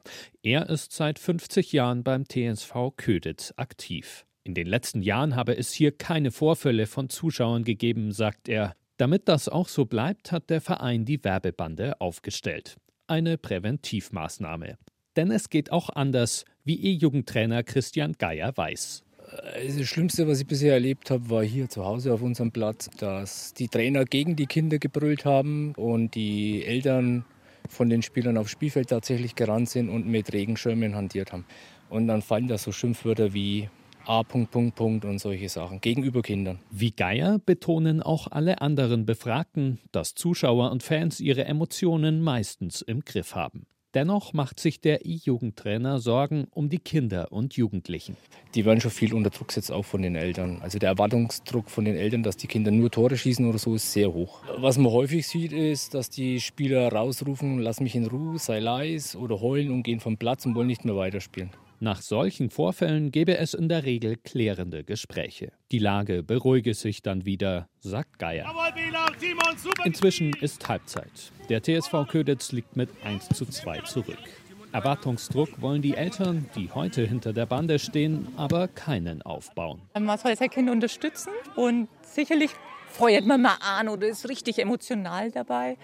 Er 0.42 0.70
ist 0.70 0.92
seit 0.92 1.18
50 1.18 1.72
Jahren 1.72 2.04
beim 2.04 2.24
TSV 2.26 2.92
Köditz 2.96 3.52
aktiv. 3.56 4.24
In 4.44 4.54
den 4.54 4.66
letzten 4.66 5.02
Jahren 5.02 5.36
habe 5.36 5.56
es 5.56 5.72
hier 5.72 5.92
keine 5.92 6.30
Vorfälle 6.30 6.86
von 6.86 7.10
Zuschauern 7.10 7.64
gegeben, 7.64 8.12
sagt 8.12 8.48
er. 8.48 8.74
Damit 9.00 9.28
das 9.28 9.48
auch 9.48 9.68
so 9.68 9.86
bleibt, 9.86 10.30
hat 10.30 10.50
der 10.50 10.60
Verein 10.60 11.06
die 11.06 11.24
Werbebande 11.24 11.98
aufgestellt. 12.02 12.76
Eine 13.06 13.38
Präventivmaßnahme. 13.38 14.76
Denn 15.16 15.30
es 15.30 15.48
geht 15.48 15.72
auch 15.72 15.88
anders, 15.88 16.44
wie 16.64 16.78
E-Jugendtrainer 16.78 17.62
Christian 17.62 18.12
Geier 18.18 18.54
weiß. 18.54 19.02
Äh, 19.54 19.78
das 19.78 19.86
Schlimmste, 19.86 20.28
was 20.28 20.42
ich 20.42 20.46
bisher 20.46 20.74
erlebt 20.74 21.10
habe, 21.10 21.30
war 21.30 21.42
hier 21.42 21.70
zu 21.70 21.82
Hause 21.82 22.12
auf 22.12 22.20
unserem 22.20 22.52
Platz, 22.52 22.90
dass 22.98 23.54
die 23.54 23.68
Trainer 23.68 24.04
gegen 24.04 24.36
die 24.36 24.44
Kinder 24.44 24.78
gebrüllt 24.78 25.24
haben 25.24 25.72
und 25.76 26.14
die 26.14 26.66
Eltern 26.66 27.24
von 27.70 27.88
den 27.88 28.02
Spielern 28.02 28.36
aufs 28.36 28.50
Spielfeld 28.50 28.90
tatsächlich 28.90 29.34
gerannt 29.34 29.70
sind 29.70 29.88
und 29.88 30.06
mit 30.08 30.30
Regenschirmen 30.34 30.94
hantiert 30.94 31.32
haben. 31.32 31.46
Und 31.88 32.06
dann 32.06 32.20
fallen 32.20 32.48
da 32.48 32.58
so 32.58 32.70
Schimpfwörter 32.70 33.32
wie 33.32 33.70
A. 34.10 34.24
Punkt, 34.24 34.50
Punkt, 34.50 34.74
Punkt 34.74 35.04
und 35.04 35.20
solche 35.20 35.48
Sachen 35.48 35.80
gegenüber 35.80 36.20
Kindern. 36.20 36.58
Wie 36.72 36.90
Geier 36.90 37.38
betonen 37.38 38.02
auch 38.02 38.26
alle 38.28 38.60
anderen 38.60 39.06
Befragten, 39.06 39.78
dass 39.92 40.16
Zuschauer 40.16 40.72
und 40.72 40.82
Fans 40.82 41.20
ihre 41.20 41.44
Emotionen 41.44 42.20
meistens 42.20 42.82
im 42.82 43.04
Griff 43.04 43.36
haben. 43.36 43.66
Dennoch 43.94 44.32
macht 44.32 44.58
sich 44.58 44.80
der 44.80 45.06
E-Jugendtrainer 45.06 46.00
Sorgen 46.00 46.48
um 46.50 46.68
die 46.68 46.80
Kinder 46.80 47.30
und 47.30 47.54
Jugendlichen. 47.54 48.16
Die 48.56 48.64
werden 48.64 48.80
schon 48.80 48.90
viel 48.90 49.14
unter 49.14 49.30
Druck 49.30 49.46
gesetzt, 49.46 49.70
auch 49.70 49.84
von 49.84 50.02
den 50.02 50.16
Eltern. 50.16 50.58
Also 50.60 50.80
der 50.80 50.88
Erwartungsdruck 50.88 51.70
von 51.70 51.84
den 51.84 51.94
Eltern, 51.94 52.24
dass 52.24 52.36
die 52.36 52.48
Kinder 52.48 52.72
nur 52.72 52.90
Tore 52.90 53.16
schießen 53.16 53.46
oder 53.48 53.58
so, 53.58 53.76
ist 53.76 53.92
sehr 53.92 54.12
hoch. 54.12 54.40
Was 54.58 54.76
man 54.76 54.90
häufig 54.90 55.28
sieht, 55.28 55.52
ist, 55.52 55.94
dass 55.94 56.10
die 56.10 56.40
Spieler 56.40 56.92
rausrufen, 56.92 57.60
lass 57.60 57.78
mich 57.78 57.94
in 57.94 58.08
Ruhe, 58.08 58.40
sei 58.40 58.58
leis 58.58 59.14
oder 59.14 59.40
heulen 59.40 59.70
und 59.70 59.84
gehen 59.84 60.00
vom 60.00 60.16
Platz 60.16 60.46
und 60.46 60.56
wollen 60.56 60.66
nicht 60.66 60.84
mehr 60.84 60.96
weiterspielen. 60.96 61.50
Nach 61.82 62.02
solchen 62.02 62.50
Vorfällen 62.50 63.10
gebe 63.10 63.38
es 63.38 63.54
in 63.54 63.70
der 63.70 63.86
Regel 63.86 64.16
klärende 64.16 64.84
Gespräche. 64.84 65.52
Die 65.72 65.78
Lage 65.78 66.22
beruhige 66.22 66.74
sich 66.74 67.00
dann 67.00 67.24
wieder, 67.24 67.70
sagt 67.78 68.18
Geier. 68.18 68.54
Inzwischen 69.86 70.34
ist 70.42 70.68
Halbzeit. 70.68 71.32
Der 71.48 71.62
TSV 71.62 72.06
Köditz 72.06 72.52
liegt 72.52 72.76
mit 72.76 72.90
1 73.02 73.30
zu 73.30 73.46
2 73.46 73.80
zurück. 73.80 74.18
Erwartungsdruck 74.72 75.62
wollen 75.62 75.80
die 75.80 75.94
Eltern, 75.94 76.50
die 76.54 76.70
heute 76.70 77.06
hinter 77.06 77.32
der 77.32 77.46
Bande 77.46 77.78
stehen, 77.78 78.28
aber 78.36 78.68
keinen 78.68 79.22
aufbauen. 79.22 79.80
Man 79.98 80.18
soll 80.18 80.36
sein 80.36 80.50
Kind 80.50 80.68
unterstützen 80.68 81.32
und 81.56 81.88
sicherlich 82.02 82.50
freut 82.90 83.24
man 83.24 83.40
mal 83.40 83.56
an 83.58 83.88
oder 83.88 84.06
ist 84.06 84.28
richtig 84.28 84.58
emotional 84.58 85.30
dabei. 85.30 85.78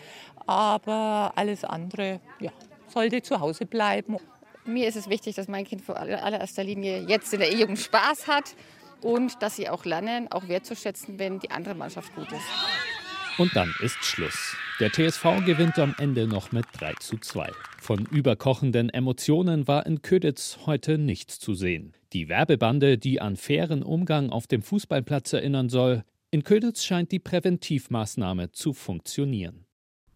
Aber 0.46 1.32
alles 1.36 1.64
andere 1.64 2.20
ja, 2.38 2.52
sollte 2.86 3.22
zu 3.22 3.40
Hause 3.40 3.64
bleiben. 3.64 4.18
Mir 4.66 4.88
ist 4.88 4.96
es 4.96 5.08
wichtig, 5.08 5.36
dass 5.36 5.46
mein 5.46 5.64
Kind 5.64 5.82
vor 5.82 5.96
allererster 5.96 6.64
Linie 6.64 7.04
jetzt 7.06 7.32
in 7.32 7.40
der 7.40 7.52
E-Jugend 7.52 7.78
Spaß 7.78 8.26
hat 8.26 8.56
und 9.00 9.40
dass 9.40 9.56
sie 9.56 9.68
auch 9.68 9.84
lernen, 9.84 10.26
auch 10.30 10.48
wertzuschätzen, 10.48 11.18
wenn 11.18 11.38
die 11.38 11.50
andere 11.50 11.74
Mannschaft 11.74 12.14
gut 12.16 12.30
ist. 12.32 13.38
Und 13.38 13.54
dann 13.54 13.72
ist 13.80 14.02
Schluss. 14.02 14.56
Der 14.80 14.90
TSV 14.90 15.44
gewinnt 15.44 15.78
am 15.78 15.94
Ende 15.98 16.26
noch 16.26 16.52
mit 16.52 16.66
3 16.72 16.94
zu 16.94 17.18
2. 17.18 17.50
Von 17.80 18.06
überkochenden 18.06 18.88
Emotionen 18.88 19.68
war 19.68 19.86
in 19.86 20.02
Köditz 20.02 20.58
heute 20.66 20.98
nichts 20.98 21.38
zu 21.38 21.54
sehen. 21.54 21.92
Die 22.12 22.28
Werbebande, 22.28 22.98
die 22.98 23.20
an 23.20 23.36
fairen 23.36 23.82
Umgang 23.82 24.30
auf 24.30 24.46
dem 24.46 24.62
Fußballplatz 24.62 25.32
erinnern 25.34 25.68
soll, 25.68 26.02
in 26.30 26.42
Köditz 26.42 26.82
scheint 26.82 27.12
die 27.12 27.18
Präventivmaßnahme 27.18 28.52
zu 28.52 28.72
funktionieren. 28.72 29.65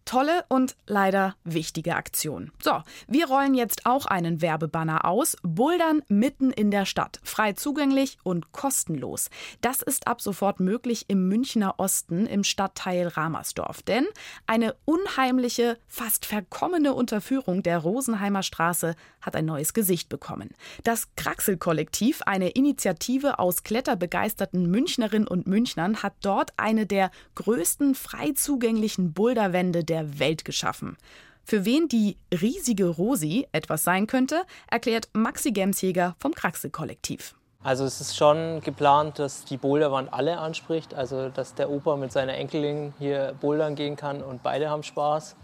Tolle 0.05 0.45
und 0.49 0.75
leider 0.87 1.35
wichtige 1.43 1.95
Aktion. 1.95 2.51
So, 2.61 2.81
wir 3.07 3.27
rollen 3.27 3.53
jetzt 3.53 3.85
auch 3.85 4.05
einen 4.05 4.41
Werbebanner 4.41 5.05
aus. 5.05 5.37
Bouldern 5.43 6.01
mitten 6.07 6.51
in 6.51 6.71
der 6.71 6.85
Stadt. 6.85 7.19
Frei 7.23 7.53
zugänglich 7.53 8.17
und 8.23 8.51
kostenlos. 8.51 9.29
Das 9.61 9.81
ist 9.81 10.07
ab 10.07 10.21
sofort 10.21 10.59
möglich 10.59 11.05
im 11.07 11.27
Münchner 11.27 11.75
Osten 11.77 12.25
im 12.25 12.43
Stadtteil 12.43 13.07
Ramersdorf. 13.07 13.81
Denn 13.83 14.05
eine 14.47 14.75
unheimliche, 14.85 15.77
fast 15.87 16.25
verkommene 16.25 16.93
Unterführung 16.93 17.63
der 17.63 17.77
Rosenheimer 17.77 18.43
Straße 18.43 18.95
hat 19.21 19.35
ein 19.35 19.45
neues 19.45 19.73
Gesicht 19.73 20.09
bekommen. 20.09 20.49
Das 20.83 21.09
Kraxel-Kollektiv, 21.15 22.21
eine 22.25 22.49
Initiative 22.49 23.39
aus 23.39 23.63
kletterbegeisterten 23.63 24.69
Münchnerinnen 24.69 25.27
und 25.27 25.47
Münchnern, 25.47 26.03
hat 26.03 26.13
dort 26.21 26.53
eine 26.57 26.85
der 26.85 27.11
größten 27.35 27.95
frei 27.95 28.31
zugänglichen 28.31 29.13
Boulderwände 29.13 29.83
der 29.91 30.19
Welt 30.19 30.45
geschaffen. 30.45 30.97
Für 31.43 31.65
wen 31.65 31.89
die 31.89 32.15
riesige 32.31 32.87
Rosi 32.87 33.45
etwas 33.51 33.83
sein 33.83 34.07
könnte, 34.07 34.43
erklärt 34.69 35.09
Maxi 35.11 35.51
Gemsjäger 35.51 36.15
vom 36.17 36.33
Kraxel-Kollektiv. 36.33 37.35
Also 37.61 37.83
es 37.83 37.99
ist 37.99 38.15
schon 38.15 38.61
geplant, 38.61 39.19
dass 39.19 39.43
die 39.43 39.57
Boulderwand 39.57 40.13
alle 40.13 40.37
anspricht, 40.37 40.93
also 40.93 41.29
dass 41.29 41.53
der 41.53 41.69
Opa 41.69 41.97
mit 41.97 42.11
seiner 42.11 42.35
Enkelin 42.35 42.93
hier 42.99 43.35
bouldern 43.41 43.75
gehen 43.75 43.97
kann 43.97 44.23
und 44.23 44.41
beide 44.41 44.69
haben 44.69 44.83
Spaß, 44.83 45.35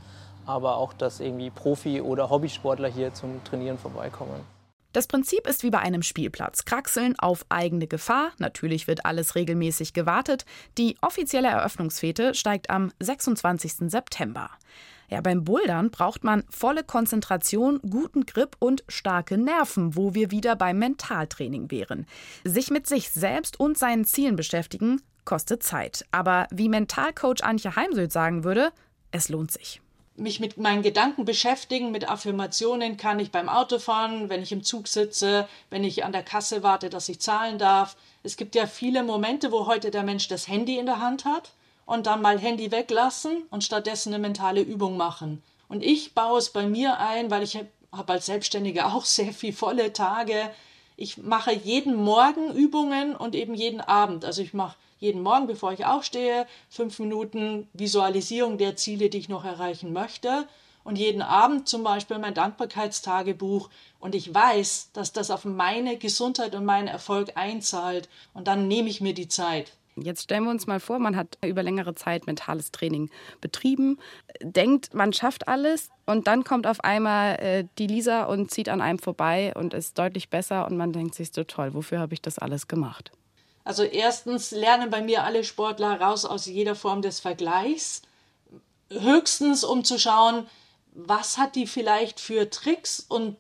aber 0.46 0.78
auch, 0.78 0.94
dass 0.94 1.20
irgendwie 1.20 1.50
Profi- 1.50 2.02
oder 2.02 2.30
Hobbysportler 2.30 2.88
hier 2.88 3.14
zum 3.14 3.44
Trainieren 3.44 3.78
vorbeikommen. 3.78 4.57
Das 4.94 5.08
Prinzip 5.08 5.48
ist 5.48 5.64
wie 5.64 5.70
bei 5.70 5.80
einem 5.80 6.02
Spielplatz. 6.02 6.66
Kraxeln 6.66 7.18
auf 7.20 7.46
eigene 7.50 7.88
Gefahr. 7.88 8.32
Natürlich 8.40 8.88
wird 8.88 9.06
alles 9.06 9.36
regelmäßig 9.36 9.94
gewartet. 9.94 10.46
Die 10.78 10.96
offizielle 11.02 11.50
Eröffnungsfete 11.50 12.34
steigt 12.34 12.70
am 12.70 12.92
26. 13.00 13.90
September. 13.92 14.50
Ja, 15.10 15.22
beim 15.22 15.44
Bouldern 15.46 15.90
braucht 15.90 16.24
man 16.24 16.44
volle 16.50 16.84
Konzentration, 16.84 17.80
guten 17.90 18.26
Grip 18.26 18.58
und 18.60 18.84
starke 18.90 19.38
Nerven, 19.38 19.96
wo 19.96 20.14
wir 20.14 20.32
wieder 20.32 20.56
beim 20.56 20.80
Mentaltraining 20.80 21.72
wären. 21.72 22.06
Sich 22.44 22.72
mit 22.72 22.88
sich 22.88 23.12
selbst 23.12 23.60
und 23.60 23.78
seinen 23.78 24.04
Zielen 24.04 24.36
beschäftigen, 24.36 25.02
kostet 25.24 25.64
Zeit. 25.64 26.06
Aber 26.12 26.48
wie 26.52 26.70
Mentalcoach 26.70 27.44
Antje 27.44 27.76
Heimsöth 27.76 28.12
sagen 28.12 28.44
würde, 28.44 28.72
es 29.12 29.30
lohnt 29.30 29.52
sich 29.52 29.82
mich 30.18 30.40
mit 30.40 30.58
meinen 30.58 30.82
Gedanken 30.82 31.26
beschäftigen, 31.26 31.92
mit 31.92 32.10
Affirmationen 32.10 32.98
kann 32.98 33.20
ich 33.20 33.32
beim 33.32 33.50
Autofahren, 33.50 34.30
wenn 34.30 34.42
ich 34.42 34.52
im 34.52 34.64
Zug 34.64 34.88
sitze, 34.88 35.48
wenn 35.70 35.84
ich 35.84 36.04
an 36.04 36.12
der 36.12 36.24
Kasse 36.24 36.64
warte, 36.64 36.90
dass 36.90 37.10
ich 37.10 37.22
zahlen 37.22 37.58
darf. 37.60 37.96
Es 38.24 38.36
gibt 38.36 38.56
ja 38.56 38.68
viele 38.68 39.04
Momente, 39.04 39.52
wo 39.52 39.68
heute 39.68 39.92
der 39.92 40.04
Mensch 40.04 40.28
das 40.28 40.48
Handy 40.48 40.78
in 40.78 40.88
der 40.88 41.00
Hand 41.00 41.26
hat 41.26 41.52
und 41.86 42.06
dann 42.08 42.22
mal 42.22 42.40
Handy 42.40 42.72
weglassen 42.72 43.44
und 43.50 43.64
stattdessen 43.64 44.14
eine 44.14 44.22
mentale 44.22 44.62
Übung 44.62 44.98
machen. 44.98 45.42
Und 45.70 45.84
ich 45.84 46.14
baue 46.14 46.40
es 46.40 46.50
bei 46.50 46.66
mir 46.66 47.00
ein, 47.00 47.30
weil 47.30 47.44
ich 47.44 47.58
habe 47.92 48.14
als 48.14 48.26
Selbstständige 48.26 48.86
auch 48.94 49.06
sehr 49.06 49.34
viel 49.34 49.54
volle 49.54 49.94
Tage. 49.94 50.52
Ich 51.00 51.20
mache 51.20 51.54
jeden 51.54 51.96
Morgen 51.96 52.52
Übungen 52.56 53.16
und 53.16 53.36
eben 53.36 53.54
jeden 53.54 53.82
Abend. 53.82 54.26
Also 54.26 54.42
ich 54.42 54.56
mache 54.56 54.76
jeden 55.00 55.22
Morgen, 55.22 55.46
bevor 55.46 55.72
ich 55.72 55.86
aufstehe, 55.86 56.48
fünf 56.70 56.98
Minuten 56.98 57.70
Visualisierung 57.74 58.58
der 58.58 58.76
Ziele, 58.76 59.12
die 59.12 59.20
ich 59.20 59.30
noch 59.30 59.46
erreichen 59.46 59.94
möchte. 59.94 60.48
Und 60.84 60.98
jeden 60.98 61.22
Abend 61.22 61.70
zum 61.70 61.84
Beispiel 61.84 62.18
mein 62.18 62.34
Dankbarkeitstagebuch. 62.34 63.70
Und 64.00 64.16
ich 64.16 64.34
weiß, 64.34 64.90
dass 64.94 65.14
das 65.14 65.30
auf 65.30 65.46
meine 65.46 65.98
Gesundheit 65.98 66.56
und 66.56 66.66
meinen 66.66 66.88
Erfolg 66.88 67.34
einzahlt. 67.36 68.10
Und 68.34 68.48
dann 68.48 68.68
nehme 68.68 68.90
ich 68.90 69.00
mir 69.00 69.14
die 69.14 69.28
Zeit. 69.28 69.77
Jetzt 70.02 70.24
stellen 70.24 70.44
wir 70.44 70.52
uns 70.52 70.68
mal 70.68 70.80
vor, 70.80 71.00
man 71.00 71.16
hat 71.16 71.38
über 71.44 71.64
längere 71.64 71.96
Zeit 71.96 72.28
mentales 72.28 72.72
Training 72.72 73.10
betrieben, 73.42 74.00
denkt, 74.42 74.94
man 74.94 75.14
schafft 75.14 75.48
alles 75.48 75.90
und 76.06 76.28
dann 76.28 76.44
kommt 76.44 76.68
auf 76.68 76.84
einmal 76.84 77.36
äh, 77.40 77.66
die 77.78 77.88
Lisa 77.88 78.24
und 78.26 78.52
zieht 78.52 78.70
an 78.70 78.82
einem 78.82 79.00
vorbei 79.00 79.54
und 79.56 79.74
ist 79.74 79.98
deutlich 79.98 80.30
besser 80.30 80.68
und 80.68 80.78
man 80.78 80.94
denkt 80.94 81.16
sich 81.16 81.32
so 81.34 81.44
toll, 81.44 81.74
wofür 81.74 82.00
habe 82.00 82.14
ich 82.14 82.22
das 82.22 82.40
alles 82.40 82.68
gemacht? 82.68 83.12
Also 83.64 83.84
erstens 83.84 84.52
lernen 84.52 84.90
bei 84.90 85.02
mir 85.02 85.24
alle 85.26 85.44
Sportler 85.44 86.00
raus 86.00 86.24
aus 86.24 86.46
jeder 86.46 86.76
Form 86.76 87.02
des 87.02 87.20
Vergleichs. 87.20 88.02
Höchstens, 88.90 89.66
um 89.66 89.84
zu 89.84 90.00
schauen, 90.00 90.48
was 90.94 91.38
hat 91.38 91.56
die 91.56 91.68
vielleicht 91.68 92.22
für 92.22 92.50
Tricks 92.50 93.06
und 93.08 93.36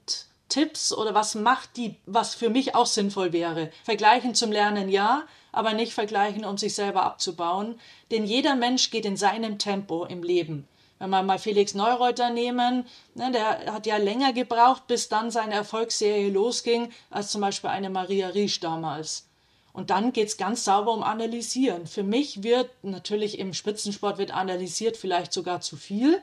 Tipps 0.50 0.94
oder 0.94 1.14
was 1.14 1.36
macht 1.36 1.78
die, 1.78 1.96
was 2.06 2.36
für 2.36 2.50
mich 2.50 2.76
auch 2.76 2.86
sinnvoll 2.86 3.34
wäre. 3.34 3.72
Vergleichen 3.84 4.36
zum 4.36 4.52
Lernen 4.52 4.90
ja, 4.90 5.24
aber 5.52 5.74
nicht 5.74 5.94
vergleichen, 5.94 6.46
um 6.46 6.58
sich 6.58 6.76
selber 6.76 7.04
abzubauen. 7.04 7.80
Denn 8.12 8.26
jeder 8.26 8.56
Mensch 8.56 8.90
geht 8.92 9.06
in 9.06 9.18
seinem 9.18 9.60
Tempo 9.60 10.06
im 10.06 10.24
Leben. 10.24 10.68
Wenn 11.00 11.10
wir 11.12 11.22
mal 11.22 11.38
Felix 11.38 11.74
Neureuter 11.76 12.32
nehmen, 12.32 12.86
ne, 13.14 13.32
der 13.32 13.72
hat 13.74 13.86
ja 13.86 13.98
länger 13.98 14.34
gebraucht, 14.34 14.88
bis 14.88 15.10
dann 15.10 15.30
seine 15.30 15.54
Erfolgsserie 15.54 16.30
losging, 16.30 16.92
als 17.12 17.32
zum 17.32 17.42
Beispiel 17.42 17.70
eine 17.70 17.90
Maria 17.90 18.30
Riesch 18.30 18.60
damals. 18.60 19.28
Und 19.74 19.92
dann 19.92 20.12
geht 20.12 20.30
es 20.30 20.38
ganz 20.38 20.64
sauber 20.64 20.92
um 20.92 21.04
Analysieren. 21.04 21.86
Für 21.86 22.02
mich 22.02 22.42
wird 22.42 22.72
natürlich 22.82 23.38
im 23.38 23.54
Spitzensport 23.54 24.18
wird 24.18 24.32
analysiert 24.32 24.98
vielleicht 24.98 25.32
sogar 25.32 25.62
zu 25.62 25.78
viel, 25.78 26.20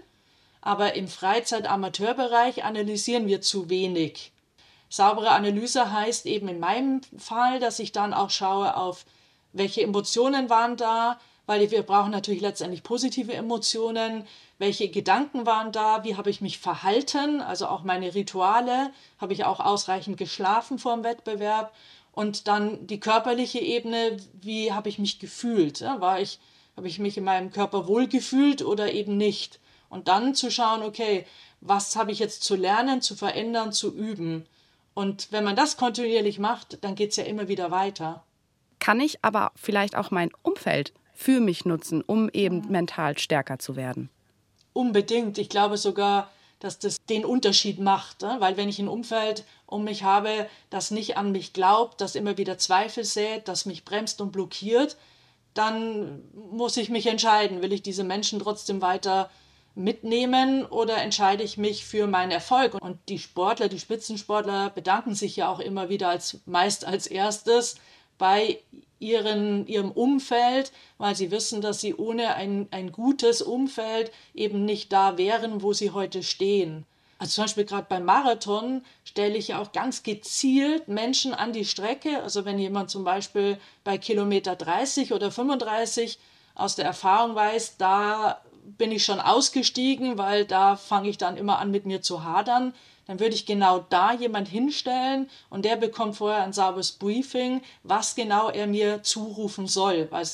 aber 0.64 0.94
im 0.94 1.08
Freizeit-Amateurbereich 1.08 2.64
analysieren 2.64 3.26
wir 3.26 3.42
zu 3.42 3.68
wenig. 3.68 4.32
Saubere 4.88 5.32
Analyse 5.32 5.92
heißt 5.92 6.24
eben 6.24 6.48
in 6.48 6.58
meinem 6.58 7.02
Fall, 7.18 7.60
dass 7.60 7.78
ich 7.80 7.92
dann 7.92 8.14
auch 8.14 8.30
schaue 8.30 8.74
auf, 8.74 9.04
welche 9.52 9.82
Emotionen 9.82 10.48
waren 10.48 10.78
da, 10.78 11.20
weil 11.44 11.70
wir 11.70 11.82
brauchen 11.82 12.12
natürlich 12.12 12.40
letztendlich 12.40 12.82
positive 12.82 13.34
Emotionen. 13.34 14.26
Welche 14.56 14.88
Gedanken 14.88 15.44
waren 15.44 15.70
da? 15.70 16.02
Wie 16.02 16.16
habe 16.16 16.30
ich 16.30 16.40
mich 16.40 16.58
verhalten? 16.58 17.42
Also 17.42 17.66
auch 17.66 17.82
meine 17.82 18.14
Rituale. 18.14 18.90
Habe 19.18 19.34
ich 19.34 19.44
auch 19.44 19.60
ausreichend 19.60 20.16
geschlafen 20.16 20.78
vor 20.78 20.94
dem 20.94 21.04
Wettbewerb? 21.04 21.74
Und 22.12 22.48
dann 22.48 22.86
die 22.86 23.00
körperliche 23.00 23.58
Ebene. 23.58 24.16
Wie 24.32 24.72
habe 24.72 24.88
ich 24.88 24.98
mich 24.98 25.18
gefühlt? 25.18 25.82
War 25.82 26.20
ich, 26.20 26.38
habe 26.74 26.88
ich 26.88 26.98
mich 26.98 27.18
in 27.18 27.24
meinem 27.24 27.50
Körper 27.50 27.86
wohl 27.86 28.08
gefühlt 28.08 28.62
oder 28.62 28.94
eben 28.94 29.18
nicht? 29.18 29.60
Und 29.94 30.08
dann 30.08 30.34
zu 30.34 30.50
schauen, 30.50 30.82
okay, 30.82 31.24
was 31.60 31.94
habe 31.94 32.10
ich 32.10 32.18
jetzt 32.18 32.42
zu 32.42 32.56
lernen, 32.56 33.00
zu 33.00 33.14
verändern, 33.14 33.72
zu 33.72 33.94
üben? 33.94 34.44
Und 34.92 35.30
wenn 35.30 35.44
man 35.44 35.54
das 35.54 35.76
kontinuierlich 35.76 36.40
macht, 36.40 36.82
dann 36.82 36.96
geht 36.96 37.10
es 37.10 37.16
ja 37.16 37.22
immer 37.22 37.46
wieder 37.46 37.70
weiter. 37.70 38.24
Kann 38.80 39.00
ich 39.00 39.24
aber 39.24 39.52
vielleicht 39.54 39.94
auch 39.94 40.10
mein 40.10 40.32
Umfeld 40.42 40.92
für 41.14 41.38
mich 41.38 41.64
nutzen, 41.64 42.02
um 42.02 42.28
eben 42.28 42.68
mental 42.72 43.16
stärker 43.18 43.60
zu 43.60 43.76
werden? 43.76 44.10
Unbedingt. 44.72 45.38
Ich 45.38 45.48
glaube 45.48 45.78
sogar, 45.78 46.28
dass 46.58 46.80
das 46.80 46.96
den 47.08 47.24
Unterschied 47.24 47.78
macht. 47.78 48.22
Ne? 48.22 48.34
Weil 48.40 48.56
wenn 48.56 48.68
ich 48.68 48.80
ein 48.80 48.88
Umfeld 48.88 49.44
um 49.64 49.84
mich 49.84 50.02
habe, 50.02 50.48
das 50.70 50.90
nicht 50.90 51.16
an 51.16 51.30
mich 51.30 51.52
glaubt, 51.52 52.00
das 52.00 52.16
immer 52.16 52.36
wieder 52.36 52.58
Zweifel 52.58 53.04
sät, 53.04 53.46
das 53.46 53.64
mich 53.64 53.84
bremst 53.84 54.20
und 54.20 54.32
blockiert, 54.32 54.96
dann 55.54 56.24
muss 56.50 56.76
ich 56.78 56.88
mich 56.88 57.06
entscheiden, 57.06 57.62
will 57.62 57.72
ich 57.72 57.82
diese 57.82 58.02
Menschen 58.02 58.40
trotzdem 58.40 58.82
weiter 58.82 59.30
mitnehmen 59.74 60.64
oder 60.64 60.98
entscheide 60.98 61.42
ich 61.42 61.58
mich 61.58 61.84
für 61.84 62.06
meinen 62.06 62.30
Erfolg? 62.30 62.74
Und 62.74 62.98
die 63.08 63.18
Sportler, 63.18 63.68
die 63.68 63.80
Spitzensportler 63.80 64.70
bedanken 64.70 65.14
sich 65.14 65.36
ja 65.36 65.48
auch 65.48 65.60
immer 65.60 65.88
wieder 65.88 66.08
als 66.08 66.40
meist 66.46 66.84
als 66.84 67.06
erstes 67.06 67.76
bei 68.18 68.60
ihren, 68.98 69.66
ihrem 69.66 69.90
Umfeld, 69.90 70.72
weil 70.98 71.14
sie 71.14 71.30
wissen, 71.30 71.60
dass 71.60 71.80
sie 71.80 71.94
ohne 71.94 72.34
ein, 72.34 72.68
ein 72.70 72.92
gutes 72.92 73.42
Umfeld 73.42 74.12
eben 74.34 74.64
nicht 74.64 74.92
da 74.92 75.18
wären, 75.18 75.62
wo 75.62 75.72
sie 75.72 75.90
heute 75.90 76.22
stehen. 76.22 76.86
Also 77.18 77.36
zum 77.36 77.44
Beispiel 77.44 77.64
gerade 77.64 77.86
beim 77.88 78.04
Marathon 78.04 78.82
stelle 79.04 79.36
ich 79.36 79.48
ja 79.48 79.60
auch 79.60 79.72
ganz 79.72 80.02
gezielt 80.02 80.88
Menschen 80.88 81.32
an 81.32 81.52
die 81.52 81.64
Strecke. 81.64 82.22
Also 82.22 82.44
wenn 82.44 82.58
jemand 82.58 82.90
zum 82.90 83.04
Beispiel 83.04 83.58
bei 83.84 83.98
Kilometer 83.98 84.56
30 84.56 85.12
oder 85.12 85.30
35 85.30 86.18
aus 86.54 86.76
der 86.76 86.84
Erfahrung 86.84 87.34
weiß, 87.34 87.76
da 87.78 88.40
bin 88.64 88.90
ich 88.92 89.04
schon 89.04 89.20
ausgestiegen, 89.20 90.18
weil 90.18 90.44
da 90.44 90.76
fange 90.76 91.08
ich 91.08 91.18
dann 91.18 91.36
immer 91.36 91.58
an 91.58 91.70
mit 91.70 91.86
mir 91.86 92.02
zu 92.02 92.24
hadern, 92.24 92.74
dann 93.06 93.20
würde 93.20 93.34
ich 93.34 93.46
genau 93.46 93.84
da 93.90 94.12
jemand 94.12 94.48
hinstellen 94.48 95.28
und 95.50 95.64
der 95.64 95.76
bekommt 95.76 96.16
vorher 96.16 96.42
ein 96.42 96.52
sauberes 96.52 96.92
Briefing, 96.92 97.62
was 97.82 98.14
genau 98.14 98.48
er 98.48 98.66
mir 98.66 99.02
zurufen 99.02 99.66
soll, 99.66 100.08
weil 100.10 100.26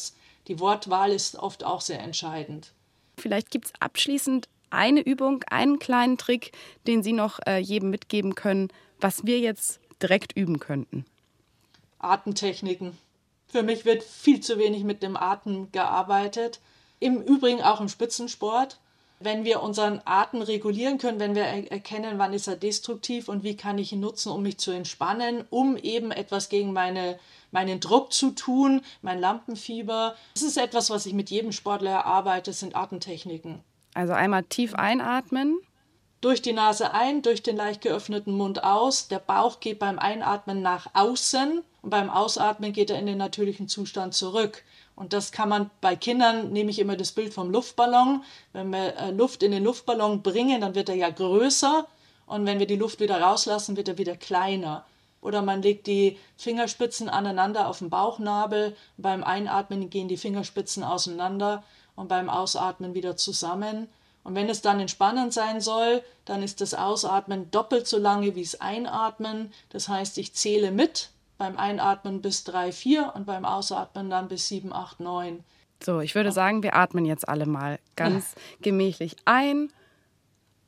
die 0.47 0.61
Wortwahl 0.61 1.11
ist 1.11 1.37
oft 1.37 1.65
auch 1.65 1.81
sehr 1.81 2.01
entscheidend. 2.01 2.73
Vielleicht 3.19 3.51
gibt 3.51 3.67
es 3.67 3.73
abschließend 3.81 4.49
eine 4.71 5.01
Übung, 5.01 5.43
einen 5.51 5.79
kleinen 5.79 6.17
Trick, 6.17 6.53
den 6.87 7.03
Sie 7.03 7.13
noch 7.13 7.41
äh, 7.47 7.59
jedem 7.59 7.91
mitgeben 7.91 8.35
können, 8.35 8.69
was 9.01 9.27
wir 9.27 9.41
jetzt 9.41 9.81
direkt 10.01 10.37
üben 10.37 10.61
könnten. 10.61 11.05
Atemtechniken. 11.99 12.97
Für 13.49 13.63
mich 13.63 13.85
wird 13.85 14.03
viel 14.03 14.41
zu 14.41 14.59
wenig 14.59 14.85
mit 14.85 15.03
dem 15.03 15.17
Atem 15.17 15.73
gearbeitet. 15.73 16.61
Im 17.01 17.21
Übrigen 17.21 17.63
auch 17.63 17.81
im 17.81 17.89
Spitzensport 17.89 18.79
wenn 19.21 19.45
wir 19.45 19.63
unseren 19.63 20.01
Atem 20.07 20.41
regulieren 20.41 20.97
können, 20.97 21.21
wenn 21.21 21.35
wir 21.35 21.45
erkennen, 21.45 22.19
wann 22.19 22.33
ist 22.33 22.49
er 22.49 22.57
destruktiv 22.57 23.29
und 23.29 23.45
wie 23.45 23.55
kann 23.55 23.77
ich 23.77 23.93
ihn 23.93 24.01
nutzen, 24.01 24.33
um 24.33 24.43
mich 24.43 24.59
zu 24.59 24.71
entspannen, 24.71 25.45
um 25.51 25.77
eben 25.77 26.11
etwas 26.11 26.49
gegen 26.49 26.73
meine, 26.73 27.19
meinen 27.53 27.81
Druck 27.81 28.15
zu 28.15 28.31
tun, 28.31 28.81
mein 29.03 29.21
Lampenfieber. 29.21 30.17
Das 30.33 30.43
ist 30.43 30.57
etwas, 30.57 30.89
was 30.89 31.05
ich 31.05 31.13
mit 31.13 31.29
jedem 31.29 31.53
Sportler 31.53 31.91
erarbeite, 31.91 32.55
sind 32.55 32.75
Atemtechniken. 32.75 33.63
Also 33.93 34.15
einmal 34.15 34.45
tief 34.45 34.75
einatmen. 34.75 35.61
Durch 36.23 36.41
die 36.41 36.53
Nase 36.53 36.95
ein, 36.95 37.23
durch 37.23 37.43
den 37.43 37.57
leicht 37.57 37.83
geöffneten 37.83 38.35
Mund 38.35 38.65
aus. 38.65 39.09
Der 39.09 39.19
Bauch 39.19 39.61
geht 39.61 39.79
beim 39.79 39.99
Einatmen 39.99 40.63
nach 40.63 40.87
außen 40.95 41.63
und 41.83 41.91
beim 41.91 42.09
Ausatmen 42.09 42.73
geht 42.73 42.91
er 42.91 42.99
in 42.99 43.07
den 43.07 43.19
natürlichen 43.19 43.69
Zustand 43.69 44.15
zurück. 44.15 44.65
Und 44.97 45.13
das 45.13 45.33
kann 45.33 45.49
man 45.49 45.71
bei 45.81 45.97
Kindern, 45.97 46.53
nehme 46.53 46.71
ich 46.71 46.79
immer 46.79 46.97
das 46.97 47.13
Bild 47.13 47.33
vom 47.33 47.51
Luftballon. 47.51 48.23
Wenn 48.53 48.71
wir 48.71 48.97
äh, 48.97 49.11
Luft 49.13 49.43
in 49.43 49.53
den 49.53 49.65
Luftballon 49.65 50.23
bringen, 50.23 50.61
dann 50.61 50.75
wird 50.75 50.89
er 50.89 50.95
ja 50.95 51.11
größer. 51.11 51.87
Und 52.27 52.47
wenn 52.47 52.59
wir 52.59 52.67
die 52.67 52.77
Luft 52.77 53.01
wieder 53.01 53.21
rauslassen, 53.21 53.77
wird 53.77 53.89
er 53.89 53.99
wieder 53.99 54.17
kleiner. 54.17 54.85
Oder 55.23 55.43
man 55.43 55.63
legt 55.63 55.87
die 55.87 56.19
Fingerspitzen 56.37 57.09
aneinander 57.09 57.69
auf 57.69 57.79
den 57.79 57.91
Bauchnabel. 57.91 58.77
Beim 58.97 59.25
Einatmen 59.25 59.91
gehen 59.91 60.09
die 60.09 60.17
Fingerspitzen 60.17 60.83
auseinander 60.83 61.63
und 61.97 62.09
beim 62.09 62.31
Ausatmen 62.31 62.95
wieder 62.95 63.17
zusammen. 63.17 63.89
Und 64.23 64.35
wenn 64.35 64.49
es 64.49 64.61
dann 64.61 64.81
entspannend 64.81 65.33
sein 65.33 65.61
soll, 65.61 66.03
dann 66.25 66.43
ist 66.43 66.61
das 66.61 66.75
Ausatmen 66.75 67.51
doppelt 67.51 67.87
so 67.87 67.99
lange 67.99 68.35
wie 68.35 68.43
das 68.43 68.61
Einatmen. 68.61 69.53
Das 69.71 69.89
heißt, 69.89 70.19
ich 70.19 70.35
zähle 70.35 70.71
mit 70.71 71.11
beim 71.41 71.57
Einatmen 71.57 72.21
bis 72.21 72.45
3, 72.45 72.71
4 72.71 73.13
und 73.17 73.25
beim 73.25 73.47
Ausatmen 73.47 74.11
dann 74.11 74.29
bis 74.29 74.47
7, 74.49 74.75
8, 74.75 75.01
9. 75.01 75.43
So, 75.83 76.01
ich 76.01 76.15
würde 76.15 76.33
sagen, 76.33 76.63
wir 76.63 76.77
atmen 76.77 77.07
jetzt 77.07 77.27
alle 77.27 77.47
mal 77.47 77.79
ganz 77.97 78.35
gemächlich 78.61 79.17
ein 79.25 79.73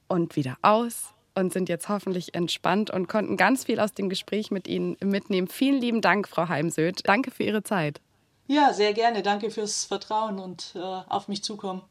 und 0.09 0.35
wieder 0.35 0.57
aus 0.63 1.13
und 1.35 1.53
sind 1.53 1.69
jetzt 1.69 1.91
hoffentlich 1.91 2.35
entspannt 2.35 2.91
und 2.91 3.07
konnten 3.07 3.37
ganz 3.37 3.65
viel 3.65 3.81
aus 3.81 3.93
dem 3.93 4.09
Gespräch 4.09 4.51
mit 4.51 4.67
Ihnen 4.67 4.97
mitnehmen. 5.05 5.47
Vielen 5.47 5.79
lieben 5.79 6.01
Dank, 6.01 6.27
Frau 6.27 6.49
Heimsöth. 6.49 7.07
Danke 7.07 7.31
für 7.31 7.43
Ihre 7.43 7.63
Zeit. 7.63 8.01
Ja, 8.47 8.73
sehr 8.73 8.95
gerne. 8.95 9.23
Danke 9.23 9.51
fürs 9.51 9.85
Vertrauen 9.85 10.39
und 10.39 10.73
äh, 10.75 10.79
auf 10.79 11.29
mich 11.29 11.45
zukommen. 11.45 11.83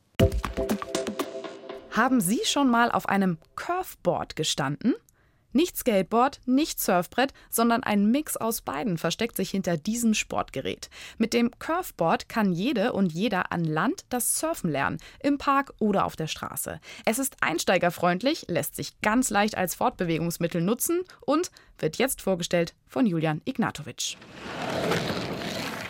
Haben 1.91 2.19
Sie 2.19 2.41
schon 2.45 2.67
mal 2.67 2.91
auf 2.91 3.07
einem 3.07 3.37
Curveboard 3.55 4.35
gestanden? 4.35 4.95
Nicht 5.53 5.77
Skateboard, 5.77 6.39
nicht 6.45 6.79
Surfbrett, 6.79 7.33
sondern 7.49 7.83
ein 7.83 8.09
Mix 8.09 8.37
aus 8.37 8.61
beiden 8.61 8.97
versteckt 8.97 9.35
sich 9.35 9.49
hinter 9.49 9.77
diesem 9.77 10.13
Sportgerät. 10.13 10.89
Mit 11.17 11.33
dem 11.33 11.51
Curveboard 11.59 12.29
kann 12.29 12.51
jede 12.51 12.93
und 12.93 13.11
jeder 13.11 13.51
an 13.51 13.63
Land 13.63 14.05
das 14.09 14.39
Surfen 14.39 14.71
lernen, 14.71 14.97
im 15.19 15.37
Park 15.37 15.73
oder 15.79 16.05
auf 16.05 16.15
der 16.15 16.27
Straße. 16.27 16.79
Es 17.05 17.19
ist 17.19 17.37
einsteigerfreundlich, 17.41 18.45
lässt 18.47 18.75
sich 18.75 18.99
ganz 19.01 19.29
leicht 19.29 19.57
als 19.57 19.75
Fortbewegungsmittel 19.75 20.61
nutzen 20.61 21.01
und 21.21 21.51
wird 21.79 21.97
jetzt 21.97 22.21
vorgestellt 22.21 22.73
von 22.87 23.05
Julian 23.05 23.41
Ignatovic. 23.45 24.17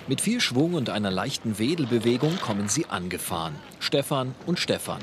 Mit 0.07 0.19
viel 0.19 0.41
Schwung 0.41 0.73
und 0.73 0.89
einer 0.89 1.11
leichten 1.11 1.59
Wedelbewegung 1.59 2.35
kommen 2.37 2.67
sie 2.67 2.85
angefahren. 2.87 3.55
Stefan 3.79 4.35
und 4.45 4.59
Stefan. 4.59 4.99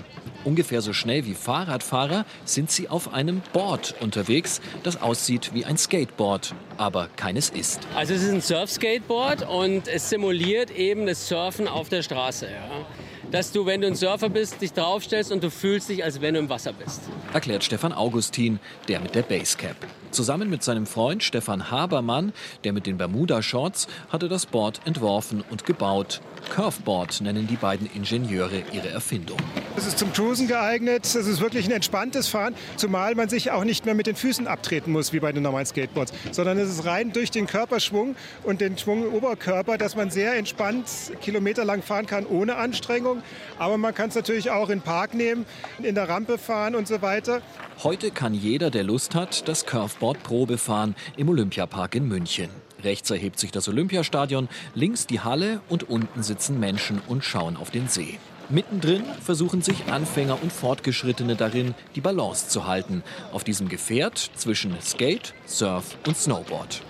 Ungefähr 0.48 0.80
so 0.80 0.94
schnell 0.94 1.26
wie 1.26 1.34
Fahrradfahrer 1.34 2.24
sind 2.46 2.70
sie 2.70 2.88
auf 2.88 3.12
einem 3.12 3.42
Board 3.52 3.94
unterwegs, 4.00 4.62
das 4.82 5.02
aussieht 5.02 5.52
wie 5.52 5.66
ein 5.66 5.76
Skateboard, 5.76 6.54
aber 6.78 7.08
keines 7.16 7.50
ist. 7.50 7.80
Also 7.94 8.14
es 8.14 8.22
ist 8.22 8.32
ein 8.32 8.40
Surf-Skateboard 8.40 9.48
und 9.48 9.88
es 9.88 10.08
simuliert 10.08 10.70
eben 10.70 11.06
das 11.06 11.28
Surfen 11.28 11.68
auf 11.68 11.88
der 11.88 12.02
Straße. 12.02 12.46
Ja 12.46 12.86
dass 13.30 13.52
du, 13.52 13.66
wenn 13.66 13.80
du 13.80 13.86
ein 13.86 13.94
Surfer 13.94 14.28
bist, 14.28 14.60
dich 14.60 14.72
draufstellst 14.72 15.32
und 15.32 15.42
du 15.42 15.50
fühlst 15.50 15.88
dich, 15.88 16.04
als 16.04 16.20
wenn 16.20 16.34
du 16.34 16.40
im 16.40 16.48
Wasser 16.48 16.72
bist. 16.72 17.02
Erklärt 17.32 17.64
Stefan 17.64 17.92
Augustin, 17.92 18.58
der 18.88 19.00
mit 19.00 19.14
der 19.14 19.22
Basecap. 19.22 19.76
Zusammen 20.10 20.48
mit 20.48 20.62
seinem 20.62 20.86
Freund 20.86 21.22
Stefan 21.22 21.70
Habermann, 21.70 22.32
der 22.64 22.72
mit 22.72 22.86
den 22.86 22.96
Bermuda-Shorts, 22.96 23.88
hatte 24.08 24.28
das 24.28 24.46
Board 24.46 24.80
entworfen 24.86 25.44
und 25.50 25.66
gebaut. 25.66 26.22
Curveboard 26.50 27.20
nennen 27.20 27.46
die 27.46 27.56
beiden 27.56 27.88
Ingenieure 27.94 28.62
ihre 28.72 28.88
Erfindung. 28.88 29.36
Es 29.76 29.86
ist 29.86 29.98
zum 29.98 30.12
Cruisen 30.12 30.48
geeignet, 30.48 31.04
es 31.04 31.14
ist 31.14 31.40
wirklich 31.40 31.66
ein 31.66 31.72
entspanntes 31.72 32.28
Fahren, 32.28 32.54
zumal 32.76 33.14
man 33.14 33.28
sich 33.28 33.50
auch 33.50 33.64
nicht 33.64 33.84
mehr 33.84 33.94
mit 33.94 34.06
den 34.06 34.16
Füßen 34.16 34.46
abtreten 34.46 34.92
muss, 34.92 35.12
wie 35.12 35.20
bei 35.20 35.32
den 35.32 35.42
normalen 35.42 35.66
Skateboards, 35.66 36.12
sondern 36.30 36.58
es 36.68 36.84
rein 36.84 37.12
durch 37.12 37.30
den 37.30 37.46
Körperschwung 37.46 38.16
und 38.44 38.60
den 38.60 38.78
Schwung 38.78 39.06
im 39.06 39.14
Oberkörper, 39.14 39.78
dass 39.78 39.96
man 39.96 40.10
sehr 40.10 40.36
entspannt 40.36 40.86
kilometerlang 41.20 41.82
fahren 41.82 42.06
kann, 42.06 42.26
ohne 42.26 42.56
Anstrengung. 42.56 43.22
Aber 43.58 43.78
man 43.78 43.94
kann 43.94 44.10
es 44.10 44.14
natürlich 44.14 44.50
auch 44.50 44.68
in 44.68 44.78
den 44.78 44.84
Park 44.84 45.14
nehmen, 45.14 45.46
in 45.82 45.94
der 45.94 46.08
Rampe 46.08 46.38
fahren 46.38 46.74
und 46.74 46.86
so 46.86 47.02
weiter. 47.02 47.42
Heute 47.82 48.10
kann 48.10 48.34
jeder, 48.34 48.70
der 48.70 48.84
Lust 48.84 49.14
hat, 49.14 49.48
das 49.48 49.66
Curveboard 49.66 50.22
Probe 50.22 50.58
fahren 50.58 50.94
im 51.16 51.28
Olympiapark 51.28 51.94
in 51.94 52.06
München. 52.08 52.50
Rechts 52.84 53.10
erhebt 53.10 53.38
sich 53.38 53.50
das 53.50 53.68
Olympiastadion, 53.68 54.48
links 54.74 55.06
die 55.06 55.20
Halle 55.20 55.60
und 55.68 55.88
unten 55.88 56.22
sitzen 56.22 56.60
Menschen 56.60 57.00
und 57.08 57.24
schauen 57.24 57.56
auf 57.56 57.70
den 57.70 57.88
See. 57.88 58.18
Mittendrin 58.48 59.04
versuchen 59.22 59.62
sich 59.62 59.86
Anfänger 59.90 60.42
und 60.42 60.52
Fortgeschrittene 60.52 61.36
darin, 61.36 61.74
die 61.94 62.00
Balance 62.00 62.48
zu 62.48 62.66
halten. 62.66 63.02
Auf 63.32 63.44
diesem 63.44 63.68
Gefährt 63.68 64.18
zwischen 64.36 64.80
Skate, 64.80 65.34
Surf 65.46 65.96
und 66.06 66.16
Snowboard. 66.16 66.82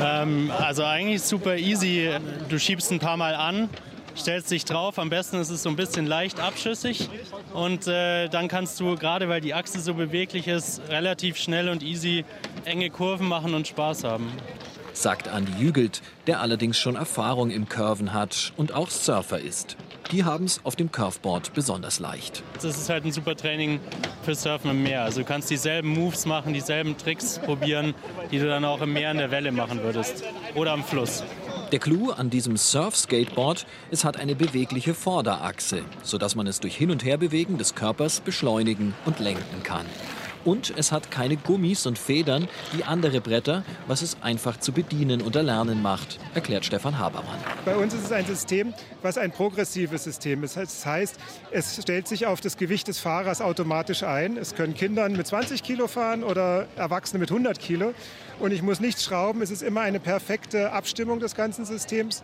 Ähm, 0.00 0.50
also 0.58 0.84
eigentlich 0.84 1.22
super 1.22 1.56
easy. 1.56 2.10
Du 2.48 2.58
schiebst 2.58 2.92
ein 2.92 2.98
paar 2.98 3.16
Mal 3.16 3.34
an 3.34 3.68
stellst 4.16 4.50
dich 4.50 4.64
drauf. 4.64 4.98
Am 4.98 5.10
besten 5.10 5.36
ist 5.36 5.50
es 5.50 5.62
so 5.62 5.68
ein 5.68 5.76
bisschen 5.76 6.06
leicht 6.06 6.40
abschüssig. 6.40 7.08
Und 7.52 7.86
äh, 7.86 8.28
dann 8.28 8.48
kannst 8.48 8.78
du, 8.80 8.96
gerade 8.96 9.28
weil 9.28 9.40
die 9.40 9.54
Achse 9.54 9.80
so 9.80 9.94
beweglich 9.94 10.46
ist, 10.48 10.82
relativ 10.88 11.36
schnell 11.36 11.68
und 11.68 11.82
easy 11.82 12.24
enge 12.64 12.90
Kurven 12.90 13.28
machen 13.28 13.54
und 13.54 13.66
Spaß 13.66 14.04
haben. 14.04 14.28
Sagt 14.92 15.28
Andi 15.28 15.52
Jügelt, 15.58 16.02
der 16.26 16.40
allerdings 16.40 16.78
schon 16.78 16.96
Erfahrung 16.96 17.50
im 17.50 17.68
Curven 17.68 18.12
hat 18.12 18.52
und 18.56 18.72
auch 18.72 18.90
Surfer 18.90 19.40
ist. 19.40 19.76
Die 20.10 20.24
haben 20.24 20.44
es 20.44 20.60
auf 20.64 20.74
dem 20.74 20.90
Curveboard 20.90 21.54
besonders 21.54 22.00
leicht. 22.00 22.42
Das 22.54 22.64
ist 22.64 22.88
halt 22.88 23.04
ein 23.04 23.12
super 23.12 23.36
Training 23.36 23.78
für 24.24 24.34
Surfen 24.34 24.70
im 24.70 24.82
Meer. 24.82 25.04
Also 25.04 25.20
du 25.20 25.26
kannst 25.26 25.50
dieselben 25.50 25.88
Moves 25.88 26.26
machen, 26.26 26.52
dieselben 26.52 26.98
Tricks 26.98 27.38
probieren, 27.38 27.94
die 28.32 28.38
du 28.38 28.48
dann 28.48 28.64
auch 28.64 28.80
im 28.80 28.92
Meer 28.92 29.12
in 29.12 29.18
der 29.18 29.30
Welle 29.30 29.52
machen 29.52 29.82
würdest 29.82 30.24
oder 30.56 30.72
am 30.72 30.82
Fluss. 30.82 31.22
Der 31.70 31.78
Clou 31.78 32.10
an 32.10 32.30
diesem 32.30 32.56
Surf-Skateboard, 32.56 33.64
es 33.92 34.04
hat 34.04 34.16
eine 34.16 34.34
bewegliche 34.34 34.94
Vorderachse, 34.94 35.82
sodass 36.02 36.34
man 36.34 36.48
es 36.48 36.58
durch 36.58 36.76
Hin- 36.76 36.90
und 36.90 37.04
Herbewegen 37.04 37.58
des 37.58 37.76
Körpers 37.76 38.20
beschleunigen 38.20 38.94
und 39.04 39.20
lenken 39.20 39.62
kann. 39.62 39.86
Und 40.44 40.72
es 40.76 40.90
hat 40.92 41.10
keine 41.10 41.36
Gummis 41.36 41.86
und 41.86 41.98
Federn 41.98 42.48
wie 42.72 42.84
andere 42.84 43.20
Bretter, 43.20 43.62
was 43.86 44.02
es 44.02 44.16
einfach 44.22 44.58
zu 44.58 44.72
bedienen 44.72 45.20
und 45.20 45.36
erlernen 45.36 45.82
macht, 45.82 46.18
erklärt 46.34 46.64
Stefan 46.64 46.98
Habermann. 46.98 47.38
Bei 47.64 47.76
uns 47.76 47.92
ist 47.92 48.04
es 48.04 48.12
ein 48.12 48.24
System, 48.24 48.72
was 49.02 49.18
ein 49.18 49.32
progressives 49.32 50.04
System 50.04 50.42
ist. 50.44 50.56
Das 50.56 50.86
heißt, 50.86 51.16
es 51.50 51.82
stellt 51.82 52.08
sich 52.08 52.26
auf 52.26 52.40
das 52.40 52.56
Gewicht 52.56 52.88
des 52.88 53.00
Fahrers 53.00 53.40
automatisch 53.40 54.02
ein. 54.02 54.36
Es 54.36 54.54
können 54.54 54.74
Kinder 54.74 55.08
mit 55.08 55.26
20 55.26 55.62
Kilo 55.62 55.86
fahren 55.88 56.24
oder 56.24 56.66
Erwachsene 56.76 57.18
mit 57.18 57.30
100 57.30 57.58
Kilo. 57.58 57.92
Und 58.38 58.52
ich 58.52 58.62
muss 58.62 58.80
nichts 58.80 59.04
schrauben. 59.04 59.42
Es 59.42 59.50
ist 59.50 59.62
immer 59.62 59.82
eine 59.82 60.00
perfekte 60.00 60.72
Abstimmung 60.72 61.20
des 61.20 61.34
ganzen 61.34 61.66
Systems. 61.66 62.22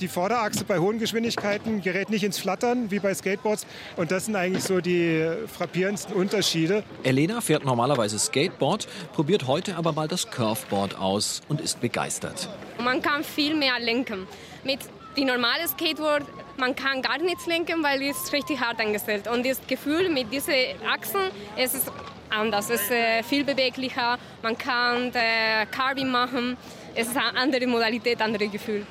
Die 0.00 0.08
Vorderachse 0.08 0.64
bei 0.64 0.78
hohen 0.78 0.98
Geschwindigkeiten 0.98 1.82
gerät 1.82 2.08
nicht 2.08 2.24
ins 2.24 2.38
Flattern 2.38 2.90
wie 2.90 3.00
bei 3.00 3.12
Skateboards. 3.12 3.66
Und 3.96 4.10
das 4.10 4.24
sind 4.24 4.36
eigentlich 4.36 4.64
so 4.64 4.80
die 4.80 5.30
frappierendsten 5.46 6.14
Unterschiede. 6.14 6.84
Elena 7.02 7.42
fährt 7.42 7.66
normalerweise 7.66 8.18
Skateboard, 8.18 8.88
probiert 9.12 9.46
heute 9.46 9.76
aber 9.76 9.92
mal 9.92 10.08
das 10.08 10.30
Curveboard 10.30 10.98
aus 10.98 11.42
und 11.48 11.60
ist 11.60 11.82
begeistert. 11.82 12.48
Man 12.82 13.02
kann 13.02 13.22
viel 13.24 13.54
mehr 13.54 13.78
lenken. 13.78 14.26
Mit 14.64 14.78
die 15.18 15.26
normale 15.26 15.68
Skateboard, 15.68 16.24
man 16.56 16.74
kann 16.74 17.02
gar 17.02 17.18
nichts 17.18 17.46
lenken, 17.46 17.82
weil 17.82 18.00
es 18.02 18.32
richtig 18.32 18.58
hart 18.58 18.80
eingestellt. 18.80 19.28
Und 19.28 19.44
das 19.44 19.60
Gefühl 19.66 20.08
mit 20.08 20.32
diesen 20.32 20.54
Achsen, 20.90 21.20
es 21.58 21.74
ist 21.74 21.92
anders. 22.30 22.70
Es 22.70 22.82
ist 22.82 22.90
äh, 22.90 23.22
viel 23.22 23.44
beweglicher. 23.44 24.18
Man 24.42 24.56
kann 24.56 25.12
äh, 25.12 25.66
Carving 25.70 26.08
machen. 26.08 26.56
Es 26.94 27.08
ist 27.08 27.16
eine 27.16 27.36
andere 27.36 27.66
Modalität, 27.66 28.20
andere 28.22 28.48
Gefühl. 28.48 28.86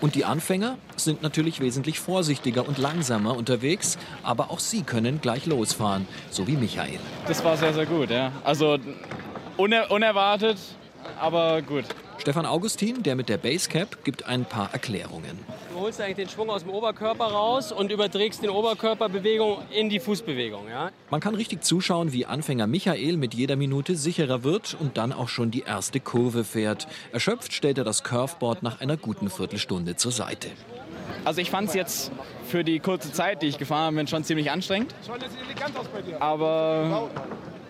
Und 0.00 0.14
die 0.14 0.24
Anfänger 0.24 0.76
sind 0.96 1.22
natürlich 1.22 1.60
wesentlich 1.60 2.00
vorsichtiger 2.00 2.68
und 2.68 2.78
langsamer 2.78 3.36
unterwegs, 3.36 3.98
aber 4.22 4.50
auch 4.50 4.60
sie 4.60 4.82
können 4.82 5.20
gleich 5.20 5.46
losfahren, 5.46 6.06
so 6.30 6.46
wie 6.46 6.56
Michael. 6.56 6.98
Das 7.26 7.42
war 7.44 7.56
sehr, 7.56 7.72
sehr 7.72 7.86
gut, 7.86 8.10
ja. 8.10 8.30
Also 8.44 8.78
uner 9.56 9.90
unerwartet, 9.90 10.58
aber 11.18 11.62
gut. 11.62 11.84
Stefan 12.18 12.46
Augustin, 12.46 13.02
der 13.02 13.14
mit 13.14 13.28
der 13.28 13.36
Basecap, 13.36 14.02
gibt 14.04 14.26
ein 14.26 14.44
paar 14.44 14.72
Erklärungen. 14.72 15.38
Du 15.72 15.80
holst 15.80 16.00
eigentlich 16.00 16.16
den 16.16 16.28
Schwung 16.28 16.50
aus 16.50 16.62
dem 16.62 16.70
Oberkörper 16.70 17.26
raus 17.26 17.70
und 17.70 17.92
überträgst 17.92 18.42
den 18.42 18.50
Oberkörperbewegung 18.50 19.58
in 19.70 19.90
die 19.90 20.00
Fußbewegung. 20.00 20.68
Ja? 20.68 20.90
Man 21.10 21.20
kann 21.20 21.34
richtig 21.34 21.62
zuschauen, 21.62 22.12
wie 22.12 22.26
Anfänger 22.26 22.66
Michael 22.66 23.16
mit 23.16 23.34
jeder 23.34 23.56
Minute 23.56 23.94
sicherer 23.94 24.42
wird 24.42 24.76
und 24.80 24.96
dann 24.96 25.12
auch 25.12 25.28
schon 25.28 25.50
die 25.50 25.62
erste 25.62 26.00
Kurve 26.00 26.44
fährt. 26.44 26.88
Erschöpft 27.12 27.52
stellt 27.52 27.78
er 27.78 27.84
das 27.84 28.02
Curveboard 28.02 28.62
nach 28.62 28.80
einer 28.80 28.96
guten 28.96 29.30
Viertelstunde 29.30 29.96
zur 29.96 30.12
Seite. 30.12 30.48
Also 31.24 31.40
ich 31.40 31.50
fand 31.50 31.68
es 31.68 31.74
jetzt 31.74 32.12
für 32.46 32.64
die 32.64 32.78
kurze 32.78 33.12
Zeit, 33.12 33.42
die 33.42 33.46
ich 33.46 33.58
gefahren 33.58 33.94
bin, 33.96 34.06
schon 34.06 34.24
ziemlich 34.24 34.50
anstrengend. 34.50 34.94
Aber 36.20 37.10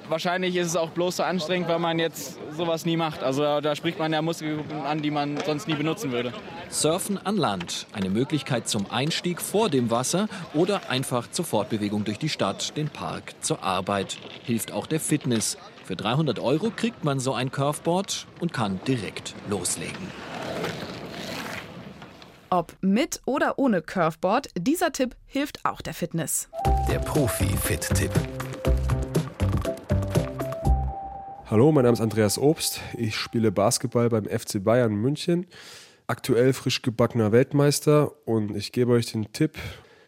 wahrscheinlich 0.08 0.56
ist 0.56 0.68
es 0.68 0.76
auch 0.76 0.90
bloß 0.90 1.16
so 1.16 1.22
anstrengend, 1.22 1.68
weil 1.68 1.78
man 1.78 1.98
jetzt 1.98 2.38
sowas 2.56 2.84
nie 2.84 2.96
macht. 2.96 3.22
Also 3.22 3.60
da 3.60 3.74
spricht 3.76 3.98
man 3.98 4.12
ja 4.12 4.22
Muskelgruppen 4.22 4.80
an, 4.80 5.02
die 5.02 5.10
man 5.10 5.38
sonst 5.44 5.68
nie 5.68 5.74
benutzen 5.74 6.12
würde. 6.12 6.32
Surfen 6.68 7.18
an 7.24 7.36
Land. 7.36 7.86
Eine 7.92 8.10
Möglichkeit 8.10 8.68
zum 8.68 8.90
Einstieg 8.90 9.40
vor 9.40 9.68
dem 9.70 9.90
Wasser 9.90 10.28
oder 10.54 10.90
einfach 10.90 11.30
zur 11.30 11.44
Fortbewegung 11.44 12.04
durch 12.04 12.18
die 12.18 12.28
Stadt, 12.28 12.76
den 12.76 12.88
Park, 12.88 13.34
zur 13.40 13.62
Arbeit. 13.62 14.18
Hilft 14.44 14.72
auch 14.72 14.86
der 14.86 15.00
Fitness. 15.00 15.56
Für 15.84 15.96
300 15.96 16.40
Euro 16.40 16.72
kriegt 16.74 17.04
man 17.04 17.20
so 17.20 17.32
ein 17.32 17.52
Curveboard 17.52 18.26
und 18.40 18.52
kann 18.52 18.80
direkt 18.86 19.34
loslegen. 19.48 20.10
Ob 22.50 22.74
mit 22.80 23.20
oder 23.24 23.58
ohne 23.58 23.82
Curveboard, 23.82 24.48
dieser 24.56 24.92
Tipp 24.92 25.16
hilft 25.26 25.64
auch 25.64 25.80
der 25.80 25.94
Fitness. 25.94 26.48
Der 26.88 27.00
Profi-Fit-Tipp. 27.00 28.12
Hallo, 31.48 31.70
mein 31.70 31.84
Name 31.84 31.92
ist 31.92 32.00
Andreas 32.00 32.38
Obst. 32.38 32.80
Ich 32.98 33.14
spiele 33.14 33.52
Basketball 33.52 34.08
beim 34.08 34.24
FC 34.24 34.64
Bayern 34.64 34.96
München. 34.96 35.46
Aktuell 36.08 36.52
frisch 36.52 36.82
gebackener 36.82 37.30
Weltmeister 37.30 38.10
und 38.26 38.56
ich 38.56 38.72
gebe 38.72 38.90
euch 38.90 39.12
den 39.12 39.32
Tipp: 39.32 39.56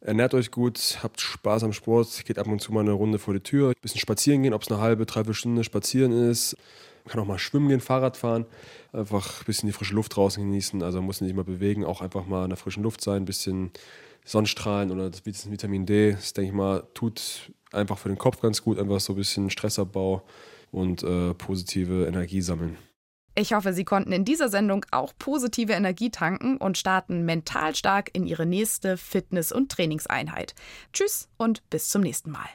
Ernährt 0.01 0.35
euch 0.35 0.51
gut, 0.51 0.99
habt 1.01 1.21
Spaß 1.21 1.63
am 1.63 1.73
Sport, 1.73 2.25
geht 2.27 2.41
ab 2.41 2.49
und 2.49 2.61
zu 2.61 2.73
mal 2.73 2.81
eine 2.81 2.91
Runde 2.91 3.21
vor 3.21 3.35
die 3.35 3.41
Tür, 3.41 3.69
ein 3.69 3.75
bisschen 3.81 4.01
spazieren 4.01 4.43
gehen, 4.43 4.53
ob 4.53 4.63
es 4.63 4.69
eine 4.73 4.81
halbe, 4.81 5.07
dreiviertel 5.07 5.35
Stunde 5.35 5.63
spazieren 5.63 6.11
ist. 6.11 6.57
Man 7.05 7.13
kann 7.13 7.23
auch 7.23 7.27
mal 7.29 7.39
schwimmen 7.39 7.69
gehen, 7.69 7.79
Fahrrad 7.79 8.17
fahren, 8.17 8.45
einfach 8.93 9.43
ein 9.43 9.45
bisschen 9.45 9.69
die 9.69 9.73
frische 9.73 9.95
Luft 9.95 10.17
draußen 10.17 10.43
genießen. 10.43 10.83
Also 10.83 11.01
muss 11.01 11.21
nicht 11.21 11.37
mal 11.37 11.45
bewegen, 11.45 11.85
auch 11.85 12.01
einfach 12.01 12.27
mal 12.27 12.43
in 12.43 12.51
der 12.51 12.57
frischen 12.57 12.83
Luft 12.83 13.01
sein, 13.01 13.23
ein 13.23 13.27
bisschen 13.27 13.71
Sonnenstrahlen 14.25 14.91
oder 14.91 15.09
das 15.09 15.25
Vitamin 15.25 15.87
D. 15.87 16.15
Das 16.15 16.33
denke 16.33 16.49
ich 16.49 16.57
mal, 16.57 16.83
tut 16.95 17.53
einfach 17.71 17.97
für 17.97 18.09
den 18.09 18.19
Kopf 18.19 18.41
ganz 18.41 18.61
gut, 18.61 18.77
einfach 18.77 18.99
so 18.99 19.13
ein 19.13 19.17
bisschen 19.17 19.51
Stressabbau 19.51 20.25
und 20.71 21.03
äh, 21.03 21.35
positive 21.35 22.07
Energie 22.07 22.41
sammeln. 22.41 22.77
Ich 23.35 23.53
hoffe, 23.53 23.73
Sie 23.73 23.85
konnten 23.85 24.11
in 24.11 24.25
dieser 24.25 24.49
Sendung 24.49 24.85
auch 24.91 25.13
positive 25.17 25.73
Energie 25.73 26.11
tanken 26.11 26.57
und 26.57 26.77
starten 26.77 27.25
mental 27.25 27.77
stark 27.77 28.11
in 28.13 28.27
Ihre 28.27 28.47
nächste 28.47 28.97
Fitness- 28.97 29.53
und 29.53 29.71
Trainingseinheit. 29.71 30.55
Tschüss 30.93 31.29
und 31.37 31.69
bis 31.71 31.89
zum 31.89 32.03
nächsten 32.03 32.33
Mal. 32.33 32.49